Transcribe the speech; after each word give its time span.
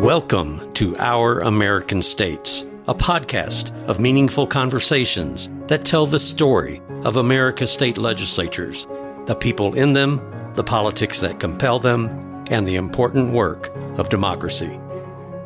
Welcome 0.00 0.72
to 0.74 0.96
Our 0.98 1.40
American 1.40 2.00
States, 2.00 2.68
a 2.86 2.94
podcast 2.94 3.74
of 3.88 3.98
meaningful 3.98 4.46
conversations 4.46 5.50
that 5.66 5.84
tell 5.84 6.06
the 6.06 6.20
story 6.20 6.80
of 7.02 7.16
America's 7.16 7.72
state 7.72 7.98
legislatures, 7.98 8.86
the 9.26 9.34
people 9.34 9.74
in 9.74 9.92
them, 9.92 10.20
the 10.54 10.62
politics 10.62 11.18
that 11.22 11.40
compel 11.40 11.80
them, 11.80 12.44
and 12.50 12.68
the 12.68 12.76
important 12.76 13.32
work 13.32 13.72
of 13.98 14.08
democracy. 14.08 14.78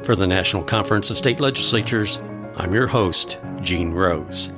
For 0.02 0.14
the 0.14 0.26
National 0.26 0.62
Conference 0.62 1.08
of 1.08 1.16
State 1.16 1.40
Legislatures, 1.40 2.20
I'm 2.56 2.74
your 2.74 2.88
host, 2.88 3.38
Gene 3.62 3.92
Rose. 3.92 4.50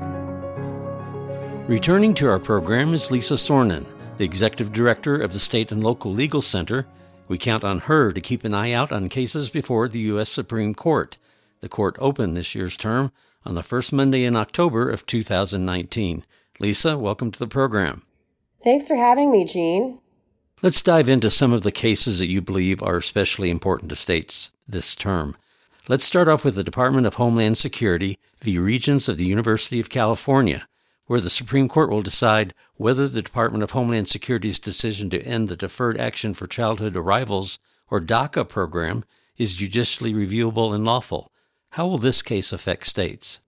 Returning 1.70 2.14
to 2.14 2.28
our 2.28 2.40
program 2.40 2.94
is 2.94 3.12
Lisa 3.12 3.34
Soronen, 3.34 3.86
the 4.16 4.24
Executive 4.24 4.72
Director 4.72 5.22
of 5.22 5.32
the 5.32 5.38
State 5.38 5.70
and 5.70 5.84
Local 5.84 6.12
Legal 6.12 6.42
Center 6.42 6.84
we 7.28 7.38
count 7.38 7.62
on 7.62 7.78
her 7.78 8.10
to 8.10 8.20
keep 8.20 8.42
an 8.42 8.54
eye 8.54 8.72
out 8.72 8.90
on 8.90 9.08
cases 9.08 9.50
before 9.50 9.88
the 9.88 10.00
U.S. 10.00 10.28
Supreme 10.28 10.74
Court. 10.74 11.16
The 11.60 11.68
court 11.68 11.94
opened 12.00 12.36
this 12.36 12.56
year's 12.56 12.76
term 12.76 13.12
on 13.44 13.54
the 13.54 13.62
first 13.62 13.92
Monday 13.92 14.24
in 14.24 14.34
October 14.34 14.90
of 14.90 15.06
2019. 15.06 16.24
Lisa, 16.58 16.98
welcome 16.98 17.30
to 17.30 17.38
the 17.38 17.46
program. 17.46 18.02
Thanks 18.64 18.88
for 18.88 18.96
having 18.96 19.30
me, 19.30 19.44
Gene. 19.44 20.00
Let's 20.62 20.82
dive 20.82 21.08
into 21.08 21.30
some 21.30 21.52
of 21.52 21.62
the 21.62 21.70
cases 21.70 22.18
that 22.18 22.28
you 22.28 22.42
believe 22.42 22.82
are 22.82 22.96
especially 22.96 23.48
important 23.48 23.90
to 23.90 23.96
states 23.96 24.50
this 24.66 24.96
term. 24.96 25.36
Let's 25.86 26.04
start 26.04 26.26
off 26.26 26.44
with 26.44 26.56
the 26.56 26.64
Department 26.64 27.06
of 27.06 27.14
Homeland 27.14 27.58
Security 27.58 28.18
v. 28.42 28.58
Regents 28.58 29.06
of 29.06 29.18
the 29.18 29.24
University 29.24 29.78
of 29.78 29.88
California 29.88 30.66
where 31.10 31.20
the 31.20 31.28
Supreme 31.28 31.68
Court 31.68 31.90
will 31.90 32.02
decide 32.02 32.54
whether 32.76 33.08
the 33.08 33.20
Department 33.20 33.64
of 33.64 33.72
Homeland 33.72 34.06
Security's 34.06 34.60
decision 34.60 35.10
to 35.10 35.20
end 35.24 35.48
the 35.48 35.56
Deferred 35.56 35.98
Action 35.98 36.34
for 36.34 36.46
Childhood 36.46 36.94
Arrivals, 36.94 37.58
or 37.90 38.00
DACA 38.00 38.48
program, 38.48 39.04
is 39.36 39.56
judicially 39.56 40.14
reviewable 40.14 40.72
and 40.72 40.84
lawful. 40.84 41.32
How 41.70 41.88
will 41.88 41.98
this 41.98 42.22
case 42.22 42.52
affect 42.52 42.86
states? 42.86 43.40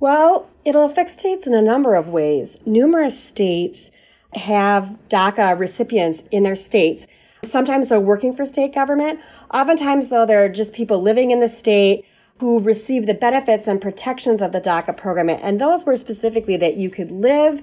Well, 0.00 0.50
it'll 0.64 0.84
affect 0.84 1.10
states 1.10 1.46
in 1.46 1.54
a 1.54 1.62
number 1.62 1.94
of 1.94 2.08
ways. 2.08 2.56
Numerous 2.66 3.22
states 3.22 3.92
have 4.34 4.98
DACA 5.08 5.56
recipients 5.56 6.24
in 6.32 6.42
their 6.42 6.56
states. 6.56 7.06
Sometimes 7.44 7.88
they're 7.88 8.00
working 8.00 8.34
for 8.34 8.44
state 8.44 8.74
government. 8.74 9.20
Oftentimes, 9.54 10.08
though, 10.08 10.26
they're 10.26 10.48
just 10.48 10.74
people 10.74 11.00
living 11.00 11.30
in 11.30 11.38
the 11.38 11.46
state 11.46 12.04
who 12.38 12.60
received 12.60 13.06
the 13.06 13.14
benefits 13.14 13.66
and 13.66 13.80
protections 13.80 14.42
of 14.42 14.52
the 14.52 14.60
DACA 14.60 14.96
program. 14.96 15.28
And 15.30 15.60
those 15.60 15.86
were 15.86 15.96
specifically 15.96 16.56
that 16.58 16.76
you 16.76 16.90
could 16.90 17.10
live 17.10 17.62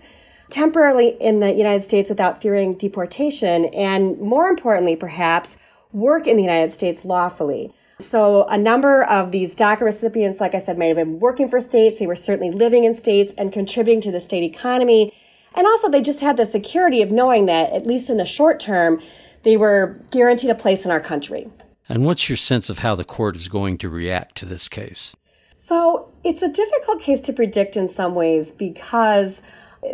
temporarily 0.49 1.09
in 1.19 1.39
the 1.39 1.51
United 1.51 1.83
States 1.83 2.09
without 2.09 2.41
fearing 2.41 2.75
deportation, 2.75 3.65
and 3.65 4.19
more 4.19 4.47
importantly, 4.47 4.95
perhaps, 4.95 5.57
work 5.91 6.27
in 6.27 6.37
the 6.37 6.43
United 6.43 6.71
States 6.71 7.05
lawfully. 7.05 7.73
So, 7.99 8.45
a 8.45 8.57
number 8.57 9.03
of 9.03 9.31
these 9.31 9.55
DACA 9.55 9.81
recipients, 9.81 10.41
like 10.41 10.55
I 10.55 10.59
said, 10.59 10.77
may 10.77 10.87
have 10.87 10.97
been 10.97 11.19
working 11.19 11.47
for 11.47 11.59
states. 11.59 11.99
They 11.99 12.07
were 12.07 12.15
certainly 12.15 12.51
living 12.51 12.83
in 12.83 12.93
states 12.93 13.33
and 13.37 13.53
contributing 13.53 14.01
to 14.01 14.11
the 14.11 14.19
state 14.19 14.43
economy. 14.43 15.13
And 15.55 15.67
also, 15.67 15.89
they 15.89 16.01
just 16.01 16.19
had 16.19 16.35
the 16.35 16.45
security 16.45 17.01
of 17.01 17.11
knowing 17.11 17.45
that, 17.45 17.71
at 17.71 17.85
least 17.85 18.09
in 18.09 18.17
the 18.17 18.25
short 18.25 18.59
term, 18.59 19.01
they 19.43 19.55
were 19.55 19.99
guaranteed 20.11 20.49
a 20.49 20.55
place 20.55 20.85
in 20.85 20.91
our 20.91 20.99
country. 20.99 21.49
And 21.89 22.05
what's 22.05 22.29
your 22.29 22.37
sense 22.37 22.69
of 22.69 22.79
how 22.79 22.95
the 22.95 23.03
court 23.03 23.35
is 23.35 23.47
going 23.47 23.77
to 23.79 23.89
react 23.89 24.35
to 24.37 24.45
this 24.45 24.69
case? 24.69 25.15
So 25.53 26.11
it's 26.23 26.41
a 26.41 26.51
difficult 26.51 27.01
case 27.01 27.21
to 27.21 27.33
predict 27.33 27.75
in 27.75 27.87
some 27.87 28.15
ways 28.15 28.51
because 28.51 29.41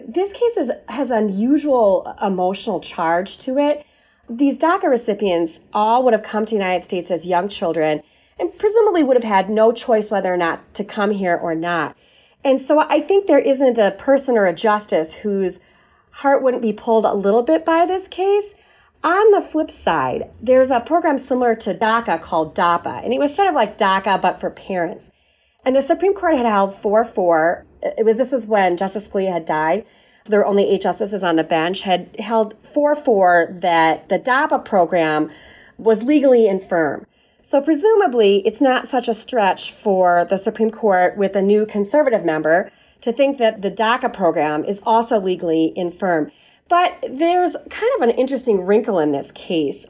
this 0.08 0.34
case 0.34 0.58
is, 0.58 0.72
has 0.88 1.12
unusual 1.12 2.16
emotional 2.22 2.80
charge 2.80 3.38
to 3.40 3.58
it. 3.58 3.86
These 4.30 4.58
DACA 4.58 4.84
recipients 4.84 5.60
all 5.73 6.04
would 6.04 6.14
have 6.14 6.23
come 6.23 6.45
to 6.45 6.52
the 6.52 6.62
United 6.62 6.84
States 6.84 7.10
as 7.10 7.26
young 7.26 7.48
children 7.50 8.04
and 8.40 8.58
presumably 8.58 9.04
would 9.04 9.17
have 9.17 9.23
had 9.23 9.49
no 9.49 9.72
choice 9.72 10.11
whether 10.11 10.33
or 10.33 10.38
not 10.38 10.73
to 10.76 10.83
come 10.83 11.11
here 11.11 11.36
or 11.36 11.55
not. 11.55 11.95
And 12.44 12.61
so 12.61 12.80
I 12.80 13.02
think 13.02 13.26
there 13.26 13.39
isn't 13.39 13.78
a 13.78 13.92
person 13.92 14.38
or 14.38 14.45
a 14.45 14.54
justice 14.54 15.16
whose 15.16 15.60
heart 16.11 16.42
wouldn't 16.42 16.61
be 16.61 16.73
pulled 16.73 17.05
a 17.05 17.14
little 17.14 17.44
bit 17.44 17.66
by 17.66 17.86
this 17.86 18.08
case. 18.08 18.55
On 19.04 19.32
the 19.32 19.42
flip 19.42 19.71
side, 19.71 20.30
there's 20.42 20.71
a 20.71 20.82
program 20.82 21.17
similar 21.17 21.55
to 21.55 21.73
DACA 21.73 22.21
called 22.21 22.54
DAPA, 22.54 23.02
and 23.04 23.14
it 23.14 23.20
was 23.20 23.33
sort 23.33 23.48
of 23.48 23.55
like 23.55 23.77
DACA 23.77 24.21
but 24.21 24.42
for 24.42 24.49
parents. 24.49 25.11
And 25.65 25.76
the 25.76 25.82
Supreme 25.82 26.14
Court 26.14 26.36
had 26.36 26.45
held 26.45 26.76
4 26.76 27.05
4. 27.05 27.65
This 28.04 28.33
is 28.33 28.45
when 28.45 28.76
Justice 28.76 29.08
Scalia 29.08 29.32
had 29.32 29.45
died. 29.45 29.86
There 30.26 30.39
were 30.39 30.45
only 30.45 30.70
eight 30.70 30.82
justices 30.82 31.23
on 31.23 31.37
the 31.37 31.43
bench, 31.45 31.82
had 31.82 32.14
held 32.20 32.55
4 32.73 32.93
4 32.93 33.55
that 33.61 34.10
the 34.10 34.20
DAPA 34.20 34.65
program 34.65 35.31
was 35.77 36.04
legally 36.04 36.48
infirm. 36.48 37.05
So 37.42 37.61
presumably, 37.61 38.45
it's 38.45 38.60
not 38.60 38.89
such 38.89 39.08
a 39.08 39.14
stretch 39.14 39.71
for 39.71 40.26
the 40.30 40.37
Supreme 40.37 40.71
Court 40.71 41.17
with 41.17 41.37
a 41.37 41.42
new 41.42 41.66
conservative 41.66 42.26
member 42.26 42.70
to 42.99 43.14
think 43.14 43.37
that 43.37 43.61
the 43.61 43.71
DACA 43.71 44.11
program 44.11 44.66
is 44.66 44.81
also 44.86 45.20
legally 45.20 45.71
infirm. 45.77 46.31
But 46.69 47.03
there's 47.09 47.57
kind 47.69 47.91
of 47.97 48.07
an 48.07 48.11
interesting 48.11 48.65
wrinkle 48.65 48.99
in 48.99 49.11
this 49.11 49.31
case. 49.31 49.87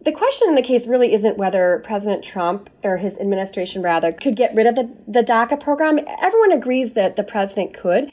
The 0.00 0.12
question 0.12 0.48
in 0.48 0.56
the 0.56 0.62
case 0.62 0.88
really 0.88 1.12
isn't 1.12 1.38
whether 1.38 1.80
President 1.84 2.24
Trump 2.24 2.70
or 2.82 2.96
his 2.96 3.16
administration 3.18 3.82
rather 3.82 4.10
could 4.10 4.34
get 4.34 4.52
rid 4.54 4.66
of 4.66 4.74
the, 4.74 4.90
the 5.06 5.22
DACA 5.22 5.60
program. 5.60 6.00
Everyone 6.20 6.50
agrees 6.50 6.94
that 6.94 7.14
the 7.14 7.22
president 7.22 7.72
could. 7.72 8.10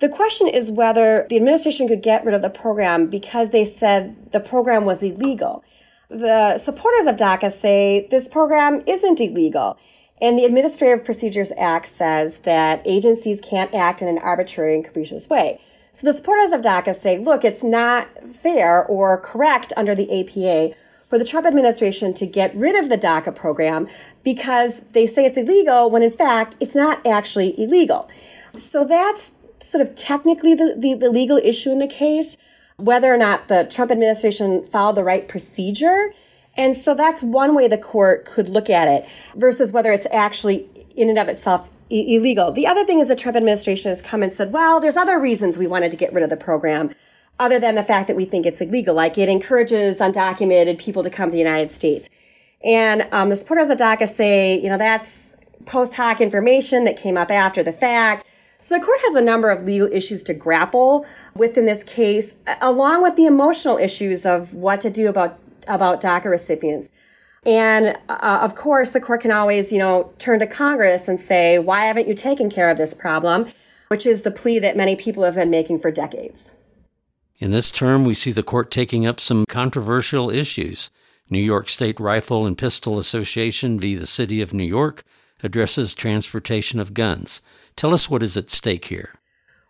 The 0.00 0.08
question 0.08 0.48
is 0.48 0.72
whether 0.72 1.26
the 1.28 1.36
administration 1.36 1.86
could 1.86 2.02
get 2.02 2.24
rid 2.24 2.34
of 2.34 2.42
the 2.42 2.50
program 2.50 3.08
because 3.08 3.50
they 3.50 3.64
said 3.64 4.32
the 4.32 4.40
program 4.40 4.84
was 4.84 5.02
illegal. 5.02 5.62
The 6.08 6.58
supporters 6.58 7.06
of 7.06 7.16
DACA 7.16 7.52
say 7.52 8.08
this 8.10 8.26
program 8.26 8.82
isn't 8.86 9.20
illegal. 9.20 9.78
And 10.20 10.38
the 10.38 10.44
Administrative 10.44 11.04
Procedures 11.04 11.52
Act 11.56 11.86
says 11.86 12.40
that 12.40 12.82
agencies 12.84 13.40
can't 13.40 13.72
act 13.74 14.02
in 14.02 14.08
an 14.08 14.18
arbitrary 14.18 14.74
and 14.74 14.84
capricious 14.84 15.28
way. 15.28 15.60
So 15.92 16.06
the 16.06 16.12
supporters 16.12 16.52
of 16.52 16.60
DACA 16.60 16.94
say, 16.94 17.18
look, 17.18 17.44
it's 17.44 17.64
not 17.64 18.08
fair 18.32 18.84
or 18.84 19.18
correct 19.18 19.72
under 19.76 19.94
the 19.94 20.20
APA 20.20 20.74
for 21.08 21.18
the 21.18 21.24
Trump 21.24 21.46
administration 21.46 22.14
to 22.14 22.26
get 22.26 22.54
rid 22.54 22.76
of 22.76 22.88
the 22.88 22.96
DACA 22.96 23.34
program 23.34 23.88
because 24.22 24.80
they 24.92 25.06
say 25.06 25.24
it's 25.24 25.36
illegal 25.36 25.90
when 25.90 26.02
in 26.02 26.12
fact 26.12 26.54
it's 26.60 26.76
not 26.76 27.04
actually 27.04 27.60
illegal. 27.60 28.08
So 28.54 28.84
that's 28.84 29.32
sort 29.58 29.86
of 29.86 29.94
technically 29.96 30.54
the, 30.54 30.76
the, 30.78 30.94
the 30.94 31.10
legal 31.10 31.36
issue 31.38 31.70
in 31.70 31.78
the 31.78 31.88
case, 31.88 32.36
whether 32.76 33.12
or 33.12 33.16
not 33.16 33.48
the 33.48 33.66
Trump 33.68 33.90
administration 33.90 34.64
followed 34.64 34.94
the 34.94 35.04
right 35.04 35.28
procedure. 35.28 36.12
And 36.56 36.76
so 36.76 36.94
that's 36.94 37.22
one 37.22 37.54
way 37.54 37.66
the 37.66 37.78
court 37.78 38.24
could 38.24 38.48
look 38.48 38.70
at 38.70 38.86
it 38.86 39.08
versus 39.34 39.72
whether 39.72 39.90
it's 39.90 40.06
actually 40.12 40.68
in 40.96 41.08
and 41.08 41.18
of 41.18 41.28
itself 41.28 41.68
illegal. 41.90 42.52
The 42.52 42.66
other 42.66 42.84
thing 42.84 43.00
is 43.00 43.08
the 43.08 43.16
Trump 43.16 43.36
administration 43.36 43.90
has 43.90 44.00
come 44.00 44.22
and 44.22 44.32
said, 44.32 44.52
well, 44.52 44.80
there's 44.80 44.96
other 44.96 45.18
reasons 45.18 45.58
we 45.58 45.66
wanted 45.66 45.90
to 45.90 45.96
get 45.96 46.12
rid 46.12 46.22
of 46.22 46.30
the 46.30 46.36
program 46.36 46.94
other 47.38 47.58
than 47.58 47.74
the 47.74 47.82
fact 47.82 48.06
that 48.06 48.16
we 48.16 48.24
think 48.24 48.46
it's 48.46 48.60
illegal. 48.60 48.94
Like 48.94 49.18
it 49.18 49.28
encourages 49.28 49.98
undocumented 49.98 50.78
people 50.78 51.02
to 51.02 51.10
come 51.10 51.30
to 51.30 51.32
the 51.32 51.38
United 51.38 51.70
States. 51.70 52.08
And 52.62 53.08
um, 53.12 53.30
the 53.30 53.36
supporters 53.36 53.70
of 53.70 53.78
DACA 53.78 54.06
say, 54.06 54.60
you 54.60 54.68
know, 54.68 54.76
that's 54.76 55.36
post 55.64 55.94
hoc 55.94 56.20
information 56.20 56.84
that 56.84 56.96
came 56.96 57.16
up 57.16 57.30
after 57.30 57.62
the 57.62 57.72
fact. 57.72 58.26
So 58.60 58.76
the 58.76 58.84
court 58.84 58.98
has 59.04 59.14
a 59.14 59.22
number 59.22 59.48
of 59.50 59.64
legal 59.64 59.88
issues 59.90 60.22
to 60.24 60.34
grapple 60.34 61.06
with 61.34 61.56
in 61.56 61.64
this 61.64 61.82
case, 61.82 62.36
along 62.60 63.02
with 63.02 63.16
the 63.16 63.24
emotional 63.24 63.78
issues 63.78 64.26
of 64.26 64.52
what 64.52 64.80
to 64.82 64.90
do 64.90 65.08
about, 65.08 65.38
about 65.66 66.02
DACA 66.02 66.26
recipients. 66.26 66.90
And 67.44 67.96
uh, 68.08 68.38
of 68.42 68.54
course, 68.54 68.92
the 68.92 69.00
court 69.00 69.22
can 69.22 69.30
always, 69.30 69.72
you 69.72 69.78
know, 69.78 70.12
turn 70.18 70.38
to 70.40 70.46
Congress 70.46 71.08
and 71.08 71.18
say, 71.18 71.58
why 71.58 71.84
haven't 71.84 72.08
you 72.08 72.14
taken 72.14 72.50
care 72.50 72.70
of 72.70 72.76
this 72.76 72.92
problem? 72.92 73.46
Which 73.88 74.06
is 74.06 74.22
the 74.22 74.30
plea 74.30 74.58
that 74.58 74.76
many 74.76 74.94
people 74.94 75.24
have 75.24 75.34
been 75.34 75.50
making 75.50 75.80
for 75.80 75.90
decades. 75.90 76.54
In 77.38 77.50
this 77.50 77.70
term, 77.70 78.04
we 78.04 78.14
see 78.14 78.32
the 78.32 78.42
court 78.42 78.70
taking 78.70 79.06
up 79.06 79.18
some 79.18 79.46
controversial 79.48 80.30
issues. 80.30 80.90
New 81.30 81.40
York 81.40 81.68
State 81.68 81.98
Rifle 81.98 82.44
and 82.44 82.58
Pistol 82.58 82.98
Association 82.98 83.80
v. 83.80 83.94
the 83.94 84.06
City 84.06 84.42
of 84.42 84.52
New 84.52 84.64
York 84.64 85.04
addresses 85.42 85.94
transportation 85.94 86.78
of 86.78 86.92
guns. 86.92 87.40
Tell 87.76 87.94
us 87.94 88.10
what 88.10 88.22
is 88.22 88.36
at 88.36 88.50
stake 88.50 88.86
here. 88.86 89.14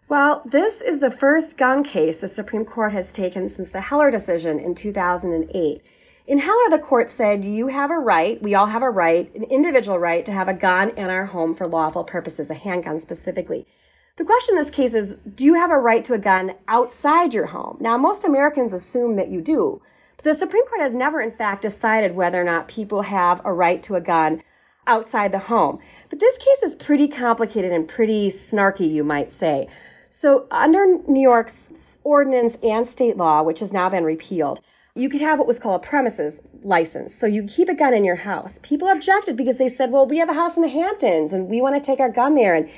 Well, 0.09 0.43
this 0.45 0.81
is 0.81 0.99
the 0.99 1.11
first 1.11 1.57
gun 1.57 1.85
case 1.85 2.21
the 2.21 2.29
Supreme 2.29 2.65
Court 2.65 2.93
has 2.93 3.13
taken 3.13 3.49
since 3.49 3.71
the 3.71 3.83
Heller 3.83 4.11
decision 4.11 4.59
in 4.59 4.75
2008. 4.75 5.83
In 6.31 6.39
Heller, 6.39 6.71
the 6.71 6.79
court 6.79 7.11
said 7.11 7.45
you 7.45 7.67
have 7.67 7.91
a 7.91 7.99
right, 7.99 8.41
we 8.41 8.55
all 8.55 8.67
have 8.67 8.85
a 8.85 8.89
right, 8.89 9.35
an 9.35 9.43
individual 9.43 9.99
right 9.99 10.25
to 10.25 10.31
have 10.31 10.47
a 10.47 10.55
gun 10.55 10.91
in 10.91 11.11
our 11.11 11.27
home 11.27 11.57
for 11.57 11.67
lawful 11.67 12.05
purposes, 12.05 12.53
a 12.53 12.55
handgun 12.55 13.01
specifically. 13.01 13.67
The 14.15 14.25
question 14.25 14.55
in 14.55 14.61
this 14.61 14.71
case 14.71 14.95
is 14.95 15.15
do 15.15 15.45
you 15.45 15.55
have 15.55 15.73
a 15.73 15.77
right 15.77 16.05
to 16.05 16.15
a 16.15 16.19
gun 16.19 16.55
outside 16.69 17.35
your 17.35 17.47
home? 17.47 17.79
Now, 17.81 17.97
most 17.97 18.23
Americans 18.23 18.73
assume 18.73 19.17
that 19.17 19.29
you 19.29 19.41
do, 19.41 19.83
but 20.19 20.25
the 20.25 20.35
Supreme 20.35 20.65
Court 20.67 20.81
has 20.81 20.95
never, 20.95 21.21
in 21.21 21.33
fact, 21.33 21.63
decided 21.63 22.15
whether 22.15 22.41
or 22.41 22.45
not 22.45 22.69
people 22.69 23.03
have 23.03 23.43
a 23.45 23.53
right 23.53 23.83
to 23.83 23.97
a 23.97 24.01
gun 24.01 24.41
outside 24.87 25.33
the 25.33 25.41
home. 25.41 25.81
But 26.11 26.21
this 26.21 26.39
case 26.39 26.63
is 26.63 26.77
pretty 26.77 27.09
complicated 27.09 27.73
and 27.73 27.89
pretty 27.89 28.29
snarky, 28.29 28.89
you 28.89 29.03
might 29.03 29.33
say. 29.33 29.67
So, 30.09 30.47
under 30.53 30.87
New 31.09 31.23
York's 31.23 31.99
ordinance 32.05 32.55
and 32.63 32.87
state 32.87 33.17
law, 33.17 33.43
which 33.43 33.59
has 33.59 33.73
now 33.73 33.91
been 33.91 34.05
repealed, 34.05 34.61
you 34.95 35.09
could 35.09 35.21
have 35.21 35.39
what 35.39 35.47
was 35.47 35.59
called 35.59 35.85
a 35.85 35.87
premises 35.87 36.41
license. 36.63 37.15
So 37.15 37.27
you 37.27 37.45
keep 37.45 37.69
a 37.69 37.75
gun 37.75 37.95
in 37.95 38.05
your 38.05 38.17
house. 38.17 38.59
People 38.63 38.89
objected 38.89 39.37
because 39.37 39.59
they 39.59 39.69
said, 39.69 39.91
well, 39.91 40.07
we 40.07 40.19
have 40.19 40.29
a 40.29 40.35
house 40.35 40.57
in 40.57 40.63
the 40.63 40.69
Hamptons 40.69 41.33
and 41.33 41.49
we 41.49 41.61
want 41.61 41.77
to 41.77 41.81
take 41.81 42.01
our 42.01 42.11
gun 42.11 42.35
there. 42.35 42.55
And 42.55 42.69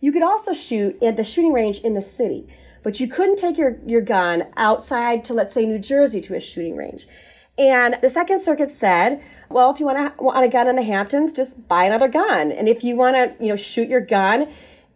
you 0.00 0.12
could 0.12 0.22
also 0.22 0.52
shoot 0.52 1.00
at 1.02 1.16
the 1.16 1.24
shooting 1.24 1.52
range 1.52 1.78
in 1.80 1.94
the 1.94 2.00
city, 2.00 2.46
but 2.82 3.00
you 3.00 3.06
couldn't 3.06 3.36
take 3.36 3.58
your, 3.58 3.78
your 3.86 4.00
gun 4.00 4.48
outside 4.56 5.24
to, 5.26 5.34
let's 5.34 5.54
say, 5.54 5.66
New 5.66 5.78
Jersey 5.78 6.20
to 6.22 6.34
a 6.34 6.40
shooting 6.40 6.76
range. 6.76 7.06
And 7.58 7.98
the 8.00 8.08
Second 8.08 8.40
Circuit 8.40 8.70
said, 8.70 9.22
well, 9.50 9.70
if 9.70 9.80
you 9.80 9.86
want, 9.86 10.16
to, 10.16 10.22
want 10.22 10.44
a 10.44 10.48
gun 10.48 10.66
in 10.66 10.76
the 10.76 10.82
Hamptons, 10.82 11.32
just 11.32 11.68
buy 11.68 11.84
another 11.84 12.08
gun. 12.08 12.50
And 12.50 12.68
if 12.68 12.82
you 12.82 12.96
want 12.96 13.16
to, 13.16 13.44
you 13.44 13.50
know, 13.50 13.56
shoot 13.56 13.88
your 13.88 14.00
gun 14.00 14.48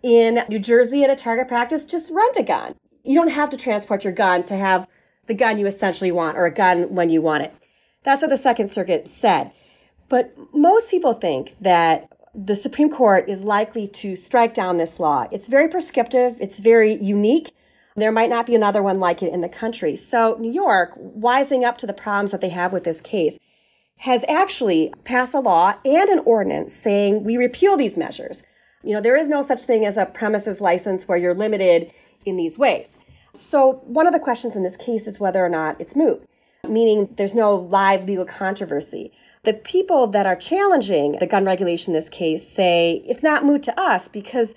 in 0.03 0.45
New 0.49 0.59
Jersey 0.59 1.05
at 1.05 1.11
a 1.11 1.17
target 1.17 1.49
practice, 1.49 1.85
just 1.85 2.11
rent 2.11 2.37
a 2.39 2.43
gun. 2.43 2.75
You 3.03 3.17
don't 3.17 3.29
have 3.29 3.51
to 3.51 3.59
transport 3.59 4.05
your 4.05 4.15
gun 4.15 4.45
to 4.45 4.57
have 4.57 4.89
the 5.27 5.35
gun 5.35 5.59
you 5.59 5.67
essentially 5.67 6.13
want 6.13 6.37
or 6.37 6.47
a 6.47 6.55
gun 6.55 6.95
when 6.95 7.11
you 7.11 7.23
want 7.23 7.45
it. 7.45 7.55
That's 8.03 8.23
what 8.23 8.29
the 8.29 8.37
Second 8.37 8.69
Circuit 8.69 9.09
said. 9.09 9.53
But 10.09 10.35
most 10.53 10.91
people 10.91 11.15
think 11.15 11.55
that 11.61 12.09
the 12.35 12.55
Supreme 12.55 12.91
Court 12.91 13.29
is 13.29 13.45
likely 13.45 13.87
to 13.87 14.17
strike 14.17 14.55
down 14.55 14.77
this 14.77 14.99
law. 14.99 15.27
It's 15.31 15.49
very 15.49 15.69
prescriptive, 15.69 16.37
it's 16.41 16.59
very 16.59 16.95
unique. 16.95 17.53
There 17.97 18.13
might 18.13 18.29
not 18.29 18.47
be 18.47 18.57
another 18.57 18.83
one 18.83 18.99
like 18.99 19.23
it 19.23 19.33
in 19.33 19.41
the 19.41 19.49
country. 19.49 19.95
So, 19.95 20.37
New 20.41 20.51
York, 20.51 20.95
wising 20.99 21.65
up 21.65 21.79
to 21.79 21.87
the 21.87 21.93
problems 21.93 22.33
that 22.33 22.41
they 22.41 22.49
have 22.49 22.73
with 22.73 22.83
this 22.83 23.01
case, 23.01 23.39
has 23.99 24.25
actually 24.29 24.93
passed 25.05 25.35
a 25.35 25.39
law 25.39 25.75
and 25.85 26.09
an 26.09 26.19
ordinance 26.21 26.73
saying 26.73 27.23
we 27.23 27.37
repeal 27.37 27.77
these 27.77 27.97
measures. 27.97 28.43
You 28.83 28.95
know, 28.95 29.01
there 29.01 29.17
is 29.17 29.29
no 29.29 29.43
such 29.43 29.63
thing 29.63 29.87
as 29.87 29.97
a 29.97 30.07
premises 30.07 30.61
license 30.61 31.07
where 31.07 31.17
you're 31.17 31.35
limited 31.35 31.93
in 32.27 32.37
these 32.37 32.59
ways. 32.59 32.99
So, 33.35 33.83
one 33.85 34.07
of 34.07 34.13
the 34.13 34.21
questions 34.21 34.55
in 34.55 34.63
this 34.63 34.77
case 34.77 35.07
is 35.07 35.19
whether 35.19 35.45
or 35.45 35.49
not 35.49 35.81
it's 35.81 35.97
moot, 35.97 36.25
meaning 36.69 37.13
there's 37.17 37.35
no 37.35 37.55
live 37.55 38.05
legal 38.05 38.25
controversy. 38.25 39.13
The 39.43 39.55
people 39.55 40.07
that 40.09 40.25
are 40.25 40.37
challenging 40.37 41.19
the 41.19 41.27
gun 41.27 41.45
regulation 41.45 41.93
in 41.93 41.99
this 41.99 42.09
case 42.09 42.47
say 42.49 43.03
it's 43.07 43.23
not 43.23 43.45
moot 43.45 43.63
to 43.65 43.79
us 43.79 44.07
because 44.07 44.55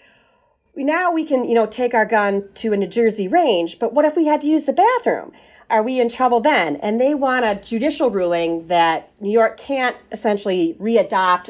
now 0.75 1.11
we 1.11 1.23
can, 1.23 1.43
you 1.43 1.55
know, 1.55 1.65
take 1.65 1.95
our 1.95 2.05
gun 2.05 2.47
to 2.55 2.71
a 2.71 2.77
New 2.77 2.87
Jersey 2.87 3.27
range, 3.27 3.79
but 3.79 3.93
what 3.93 4.05
if 4.05 4.15
we 4.15 4.27
had 4.27 4.41
to 4.41 4.47
use 4.47 4.65
the 4.65 4.73
bathroom? 4.73 5.31
Are 5.69 5.81
we 5.81 5.99
in 5.99 6.07
trouble 6.07 6.39
then? 6.39 6.75
And 6.77 7.01
they 7.01 7.15
want 7.15 7.45
a 7.45 7.55
judicial 7.55 8.11
ruling 8.11 8.67
that 8.67 9.11
New 9.19 9.31
York 9.31 9.57
can't 9.57 9.97
essentially 10.11 10.77
readopt 10.79 11.49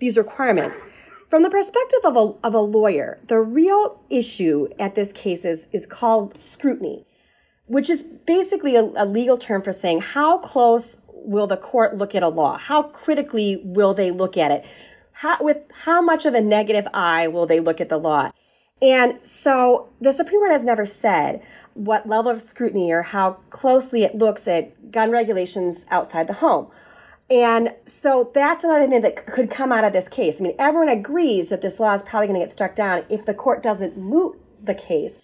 these 0.00 0.18
requirements. 0.18 0.82
From 1.34 1.42
the 1.42 1.50
perspective 1.50 1.98
of 2.04 2.16
a, 2.16 2.46
of 2.46 2.54
a 2.54 2.60
lawyer, 2.60 3.18
the 3.26 3.40
real 3.40 4.00
issue 4.08 4.68
at 4.78 4.94
this 4.94 5.10
case 5.12 5.44
is, 5.44 5.66
is 5.72 5.84
called 5.84 6.38
scrutiny, 6.38 7.06
which 7.66 7.90
is 7.90 8.04
basically 8.04 8.76
a, 8.76 8.84
a 8.94 9.04
legal 9.04 9.36
term 9.36 9.60
for 9.60 9.72
saying 9.72 10.00
how 10.00 10.38
close 10.38 10.98
will 11.08 11.48
the 11.48 11.56
court 11.56 11.96
look 11.96 12.14
at 12.14 12.22
a 12.22 12.28
law? 12.28 12.56
How 12.56 12.84
critically 12.84 13.60
will 13.64 13.94
they 13.94 14.12
look 14.12 14.36
at 14.36 14.52
it? 14.52 14.64
How, 15.10 15.42
with 15.42 15.56
how 15.82 16.00
much 16.00 16.24
of 16.24 16.34
a 16.34 16.40
negative 16.40 16.86
eye 16.94 17.26
will 17.26 17.46
they 17.46 17.58
look 17.58 17.80
at 17.80 17.88
the 17.88 17.98
law? 17.98 18.30
And 18.80 19.18
so 19.26 19.88
the 20.00 20.12
Supreme 20.12 20.40
Court 20.40 20.52
has 20.52 20.62
never 20.62 20.86
said 20.86 21.42
what 21.72 22.08
level 22.08 22.30
of 22.30 22.42
scrutiny 22.42 22.92
or 22.92 23.02
how 23.02 23.38
closely 23.50 24.04
it 24.04 24.14
looks 24.14 24.46
at 24.46 24.92
gun 24.92 25.10
regulations 25.10 25.84
outside 25.90 26.28
the 26.28 26.34
home. 26.34 26.70
And 27.30 27.72
so 27.86 28.30
that's 28.34 28.64
another 28.64 28.86
thing 28.86 29.00
that 29.00 29.26
could 29.26 29.50
come 29.50 29.72
out 29.72 29.84
of 29.84 29.92
this 29.92 30.08
case. 30.08 30.40
I 30.40 30.44
mean, 30.44 30.54
everyone 30.58 30.90
agrees 30.90 31.48
that 31.48 31.62
this 31.62 31.80
law 31.80 31.94
is 31.94 32.02
probably 32.02 32.26
going 32.26 32.38
to 32.38 32.44
get 32.44 32.52
struck 32.52 32.74
down 32.74 33.04
if 33.08 33.24
the 33.24 33.34
court 33.34 33.62
doesn't 33.62 33.96
moot 33.96 34.38
the 34.62 34.74
case. 34.74 35.20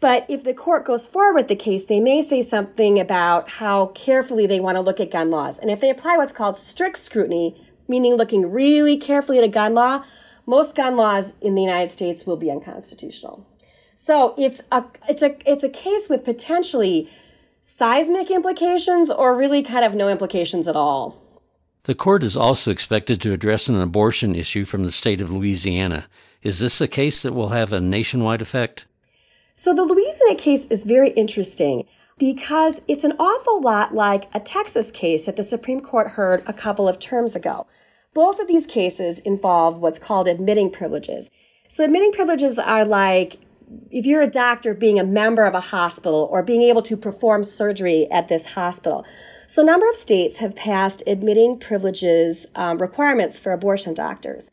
But 0.00 0.26
if 0.28 0.44
the 0.44 0.52
court 0.52 0.84
goes 0.84 1.06
forward 1.06 1.34
with 1.34 1.48
the 1.48 1.56
case, 1.56 1.84
they 1.84 2.00
may 2.00 2.20
say 2.20 2.42
something 2.42 2.98
about 2.98 3.48
how 3.48 3.86
carefully 3.94 4.46
they 4.46 4.60
want 4.60 4.76
to 4.76 4.80
look 4.80 5.00
at 5.00 5.10
gun 5.10 5.30
laws. 5.30 5.58
And 5.58 5.70
if 5.70 5.80
they 5.80 5.88
apply 5.88 6.16
what's 6.16 6.32
called 6.32 6.56
strict 6.56 6.98
scrutiny, 6.98 7.56
meaning 7.88 8.14
looking 8.14 8.50
really 8.50 8.96
carefully 8.96 9.38
at 9.38 9.44
a 9.44 9.48
gun 9.48 9.74
law, 9.74 10.04
most 10.44 10.74
gun 10.76 10.96
laws 10.96 11.34
in 11.40 11.54
the 11.54 11.62
United 11.62 11.90
States 11.90 12.26
will 12.26 12.36
be 12.36 12.50
unconstitutional. 12.50 13.46
So 13.94 14.34
it's 14.36 14.60
a 14.70 14.84
it's 15.08 15.22
a 15.22 15.36
it's 15.50 15.64
a 15.64 15.68
case 15.68 16.08
with 16.08 16.24
potentially 16.24 17.10
seismic 17.60 18.30
implications 18.30 19.10
or 19.10 19.36
really 19.36 19.62
kind 19.62 19.84
of 19.84 19.94
no 19.94 20.08
implications 20.08 20.68
at 20.68 20.76
all. 20.76 21.25
The 21.86 21.94
court 21.94 22.24
is 22.24 22.36
also 22.36 22.72
expected 22.72 23.20
to 23.20 23.32
address 23.32 23.68
an 23.68 23.80
abortion 23.80 24.34
issue 24.34 24.64
from 24.64 24.82
the 24.82 24.90
state 24.90 25.20
of 25.20 25.30
Louisiana. 25.30 26.08
Is 26.42 26.58
this 26.58 26.80
a 26.80 26.88
case 26.88 27.22
that 27.22 27.32
will 27.32 27.50
have 27.50 27.72
a 27.72 27.80
nationwide 27.80 28.42
effect? 28.42 28.86
So, 29.54 29.72
the 29.72 29.84
Louisiana 29.84 30.34
case 30.34 30.64
is 30.64 30.82
very 30.82 31.10
interesting 31.10 31.86
because 32.18 32.80
it's 32.88 33.04
an 33.04 33.12
awful 33.20 33.60
lot 33.60 33.94
like 33.94 34.28
a 34.34 34.40
Texas 34.40 34.90
case 34.90 35.26
that 35.26 35.36
the 35.36 35.44
Supreme 35.44 35.78
Court 35.78 36.10
heard 36.10 36.42
a 36.48 36.52
couple 36.52 36.88
of 36.88 36.98
terms 36.98 37.36
ago. 37.36 37.68
Both 38.14 38.40
of 38.40 38.48
these 38.48 38.66
cases 38.66 39.20
involve 39.20 39.78
what's 39.78 40.00
called 40.00 40.26
admitting 40.26 40.72
privileges. 40.72 41.30
So, 41.68 41.84
admitting 41.84 42.10
privileges 42.10 42.58
are 42.58 42.84
like 42.84 43.38
if 43.90 44.06
you're 44.06 44.22
a 44.22 44.30
doctor 44.30 44.74
being 44.74 44.98
a 44.98 45.04
member 45.04 45.44
of 45.44 45.54
a 45.54 45.60
hospital 45.60 46.28
or 46.30 46.42
being 46.42 46.62
able 46.62 46.82
to 46.82 46.96
perform 46.96 47.44
surgery 47.44 48.06
at 48.10 48.28
this 48.28 48.54
hospital. 48.54 49.04
So, 49.46 49.62
a 49.62 49.64
number 49.64 49.88
of 49.88 49.96
states 49.96 50.38
have 50.38 50.56
passed 50.56 51.02
admitting 51.06 51.58
privileges 51.58 52.46
um, 52.54 52.78
requirements 52.78 53.38
for 53.38 53.52
abortion 53.52 53.94
doctors. 53.94 54.50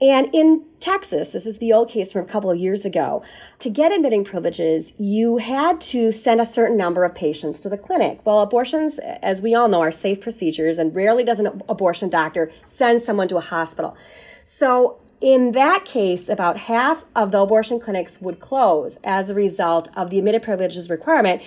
And 0.00 0.34
in 0.34 0.64
Texas, 0.80 1.32
this 1.32 1.44
is 1.44 1.58
the 1.58 1.74
old 1.74 1.90
case 1.90 2.12
from 2.12 2.24
a 2.24 2.28
couple 2.28 2.50
of 2.50 2.56
years 2.56 2.86
ago, 2.86 3.22
to 3.58 3.68
get 3.68 3.92
admitting 3.92 4.24
privileges, 4.24 4.94
you 4.98 5.36
had 5.36 5.78
to 5.82 6.10
send 6.10 6.40
a 6.40 6.46
certain 6.46 6.78
number 6.78 7.04
of 7.04 7.14
patients 7.14 7.60
to 7.60 7.68
the 7.68 7.76
clinic. 7.76 8.20
Well, 8.24 8.40
abortions, 8.40 8.98
as 8.98 9.42
we 9.42 9.54
all 9.54 9.68
know, 9.68 9.82
are 9.82 9.92
safe 9.92 10.22
procedures, 10.22 10.78
and 10.78 10.96
rarely 10.96 11.22
does 11.22 11.38
an 11.38 11.62
abortion 11.68 12.08
doctor 12.08 12.50
send 12.64 13.02
someone 13.02 13.28
to 13.28 13.36
a 13.36 13.42
hospital. 13.42 13.94
So, 14.42 15.00
in 15.20 15.52
that 15.52 15.84
case, 15.84 16.28
about 16.28 16.56
half 16.56 17.04
of 17.14 17.30
the 17.30 17.40
abortion 17.40 17.78
clinics 17.78 18.20
would 18.20 18.40
close 18.40 18.98
as 19.04 19.28
a 19.28 19.34
result 19.34 19.88
of 19.96 20.10
the 20.10 20.18
admitted 20.18 20.42
privileges 20.42 20.88
requirement 20.88 21.42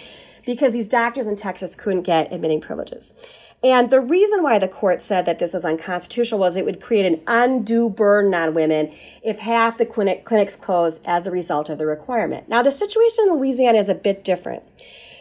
because 0.46 0.74
these 0.74 0.88
doctors 0.88 1.25
in 1.25 1.36
Texas 1.36 1.74
couldn't 1.74 2.04
get 2.04 2.31
admitting 2.31 2.62
privileges. 2.62 3.16
And 3.64 3.90
the 3.90 4.02
reason 4.02 4.44
why 4.44 4.60
the 4.60 4.68
court 4.68 5.02
said 5.02 5.25
that 5.25 5.40
this 5.40 5.54
was 5.54 5.64
unconstitutional 5.64 6.40
was 6.40 6.58
it 6.58 6.66
would 6.66 6.81
create 6.81 7.06
an 7.06 7.22
undue 7.28 7.90
burden 7.90 8.34
on 8.34 8.54
women 8.54 8.94
if 9.24 9.40
half 9.40 9.78
the 9.78 9.86
clinic, 9.86 10.25
clinics 10.25 10.58
closed 10.58 11.02
as 11.06 11.25
a 11.25 11.31
result 11.31 11.70
of 11.70 11.78
the 11.78 11.86
requirement. 11.86 12.50
Now, 12.50 12.62
the 12.62 12.72
situation 12.72 13.25
in 13.28 13.34
Louisiana 13.36 13.78
is 13.78 13.88
a 13.88 13.96
bit 13.96 14.25
different. 14.25 14.64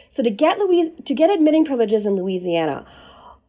So 0.09 0.21
to 0.21 0.29
get 0.29 0.59
Louis, 0.59 0.89
to 0.89 1.13
get 1.13 1.29
admitting 1.29 1.63
privileges 1.63 2.05
in 2.05 2.15
Louisiana, 2.15 2.85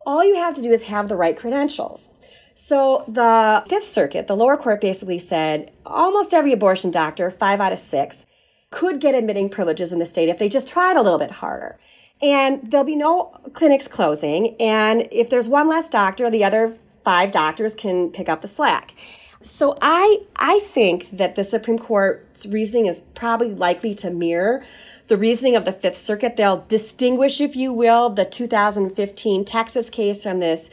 all 0.07 0.25
you 0.25 0.37
have 0.37 0.55
to 0.55 0.63
do 0.63 0.71
is 0.71 0.85
have 0.85 1.09
the 1.09 1.17
right 1.17 1.37
credentials. 1.37 2.11
So 2.55 3.05
the 3.09 3.65
Fifth 3.69 3.85
Circuit, 3.85 4.27
the 4.27 4.37
lower 4.37 4.57
court 4.57 4.81
basically 4.81 5.19
said 5.19 5.73
almost 5.85 6.33
every 6.33 6.53
abortion 6.53 6.91
doctor, 6.91 7.31
five 7.31 7.61
out 7.61 7.73
of 7.73 7.79
six, 7.79 8.27
could 8.71 9.01
get 9.01 9.15
admitting 9.15 9.49
privileges 9.49 9.93
in 9.93 9.99
the 9.99 10.07
state 10.07 10.29
if 10.29 10.39
they 10.39 10.49
just 10.49 10.69
tried 10.69 10.97
a 10.97 11.03
little 11.03 11.19
bit 11.19 11.33
harder. 11.33 11.79
And 12.23 12.71
there'll 12.71 12.87
be 12.87 12.97
no 12.97 13.39
clinics 13.53 13.89
closing. 13.89 14.57
And 14.61 15.09
if 15.11 15.29
there's 15.29 15.49
one 15.49 15.69
less 15.69 15.89
doctor, 15.89 16.31
the 16.31 16.45
other 16.45 16.77
five 17.05 17.33
doctors 17.33 17.75
can 17.75 18.11
pick 18.11 18.29
up 18.29 18.41
the 18.41 18.49
slack. 18.49 18.95
So 19.43 19.77
I 19.83 20.21
I 20.37 20.61
think 20.61 21.17
that 21.17 21.35
the 21.35 21.45
Supreme 21.45 21.79
Court's 21.79 22.47
reasoning 22.47 22.87
is 22.87 23.03
probably 23.15 23.51
likely 23.51 23.95
to 23.97 24.11
mirror 24.11 24.65
the 25.09 25.19
reasoning 25.19 25.55
of 25.55 25.67
the 25.67 25.73
Fifth 25.73 25.99
Circuit. 25.99 26.37
They'll 26.37 26.65
distinguish, 26.67 27.41
if 27.41 27.55
you 27.55 27.73
will, 27.73 28.09
the 28.09 28.25
2015 28.25 29.45
Texas 29.45 29.91
case 29.91 30.23
from 30.23 30.41
this, 30.41 30.71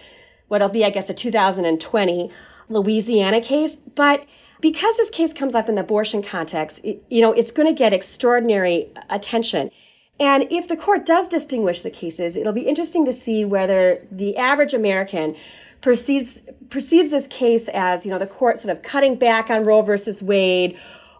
what'll 0.51 0.67
be, 0.67 0.83
I 0.83 0.89
guess, 0.89 1.09
a 1.09 1.13
2020 1.13 2.29
Louisiana 2.67 3.39
case. 3.39 3.77
But 3.77 4.25
because 4.59 4.97
this 4.97 5.09
case 5.09 5.31
comes 5.31 5.55
up 5.55 5.69
in 5.69 5.75
the 5.75 5.81
abortion 5.81 6.21
context, 6.21 6.81
it, 6.83 7.01
you 7.09 7.21
know, 7.21 7.31
it's 7.31 7.51
going 7.51 7.73
to 7.73 7.73
get 7.73 7.93
extraordinary 7.93 8.89
uh, 8.97 9.01
attention. 9.09 9.71
And 10.19 10.51
if 10.51 10.67
the 10.67 10.75
court 10.75 11.05
does 11.05 11.29
distinguish 11.29 11.83
the 11.83 11.89
cases, 11.89 12.35
it'll 12.35 12.51
be 12.51 12.67
interesting 12.67 13.05
to 13.05 13.13
see 13.13 13.45
whether 13.45 14.05
the 14.11 14.35
average 14.35 14.73
American 14.73 15.37
perceives 15.79 16.39
perceives 16.69 17.11
this 17.11 17.27
case 17.27 17.69
as, 17.69 18.05
you 18.05 18.11
know, 18.11 18.19
the 18.19 18.27
court 18.27 18.59
sort 18.59 18.75
of 18.75 18.83
cutting 18.83 19.15
back 19.15 19.49
on 19.49 19.63
Roe 19.63 19.81
versus 19.81 20.21
Wade 20.21 20.77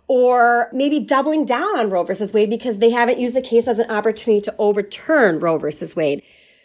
or 0.08 0.70
maybe 0.74 1.00
doubling 1.00 1.46
down 1.46 1.80
on 1.80 1.90
Roe 1.90 2.04
versus 2.04 2.34
Wade 2.34 2.50
because 2.50 2.80
they 2.80 2.90
haven't 2.90 3.18
used 3.18 3.34
the 3.34 3.42
case 3.42 3.70
as 3.70 3.80
an 3.80 3.90
opportunity 3.90 4.42
to 4.42 4.54
overturn 4.60 5.40
Roe 5.40 5.58
versus 5.58 5.96
Wade. 5.96 6.22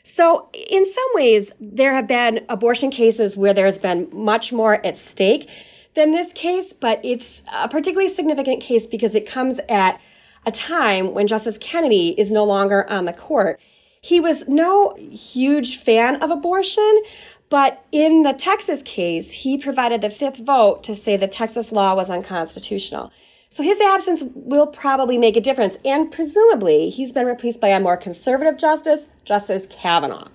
So, 0.08 0.48
in 0.52 0.84
some 0.84 1.08
ways, 1.14 1.50
there 1.58 1.92
have 1.92 2.06
been 2.06 2.46
abortion 2.48 2.92
cases 2.92 3.36
where 3.36 3.52
there's 3.52 3.76
been 3.76 4.08
much 4.12 4.52
more 4.52 4.74
at 4.86 4.96
stake 4.96 5.50
than 5.94 6.12
this 6.12 6.32
case, 6.32 6.72
but 6.72 7.00
it's 7.02 7.42
a 7.52 7.68
particularly 7.68 8.08
significant 8.08 8.62
case 8.62 8.86
because 8.86 9.16
it 9.16 9.26
comes 9.26 9.58
at 9.68 10.00
a 10.46 10.52
time 10.52 11.12
when 11.12 11.26
Justice 11.26 11.58
Kennedy 11.58 12.14
is 12.16 12.30
no 12.30 12.44
longer 12.44 12.88
on 12.88 13.04
the 13.04 13.12
court. 13.12 13.58
He 14.00 14.20
was 14.20 14.46
no 14.46 14.94
huge 14.94 15.76
fan 15.76 16.22
of 16.22 16.30
abortion, 16.30 17.02
but 17.48 17.84
in 17.90 18.22
the 18.22 18.32
Texas 18.32 18.84
case, 18.84 19.32
he 19.32 19.58
provided 19.58 20.02
the 20.02 20.10
fifth 20.10 20.36
vote 20.36 20.84
to 20.84 20.94
say 20.94 21.16
the 21.16 21.26
Texas 21.26 21.72
law 21.72 21.96
was 21.96 22.12
unconstitutional. 22.12 23.10
So 23.48 23.62
his 23.62 23.80
absence 23.80 24.22
will 24.34 24.66
probably 24.66 25.18
make 25.18 25.36
a 25.36 25.40
difference, 25.40 25.78
and 25.84 26.10
presumably 26.10 26.90
he's 26.90 27.12
been 27.12 27.26
replaced 27.26 27.60
by 27.60 27.68
a 27.68 27.80
more 27.80 27.96
conservative 27.96 28.58
justice, 28.58 29.08
Justice 29.24 29.66
Kavanaugh. 29.70 30.28